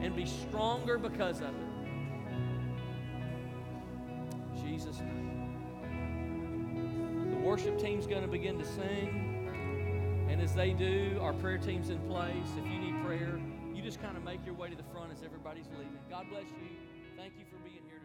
and 0.00 0.14
be 0.14 0.26
stronger 0.26 0.98
because 0.98 1.40
of 1.40 1.48
it. 1.48 1.68
Jesus' 4.62 5.00
name. 5.00 5.26
The 7.30 7.36
worship 7.38 7.78
team's 7.78 8.06
going 8.06 8.22
to 8.22 8.28
begin 8.28 8.58
to 8.58 8.64
sing. 8.64 10.26
And 10.30 10.40
as 10.40 10.54
they 10.54 10.72
do, 10.72 11.18
our 11.20 11.32
prayer 11.32 11.58
team's 11.58 11.90
in 11.90 11.98
place. 12.00 12.32
If 12.56 12.64
you 12.70 12.78
need 12.78 13.04
prayer, 13.04 13.40
you 13.74 13.82
just 13.82 14.00
kind 14.00 14.16
of 14.16 14.22
make 14.22 14.44
your 14.44 14.54
way 14.54 14.68
to 14.68 14.76
the 14.76 14.84
front 14.92 15.12
as 15.12 15.22
everybody's 15.24 15.66
leaving. 15.78 15.98
God 16.10 16.26
bless 16.30 16.44
you. 16.44 16.68
Thank 17.16 17.32
you 17.38 17.44
for 17.50 17.56
being 17.64 17.82
here. 17.88 17.97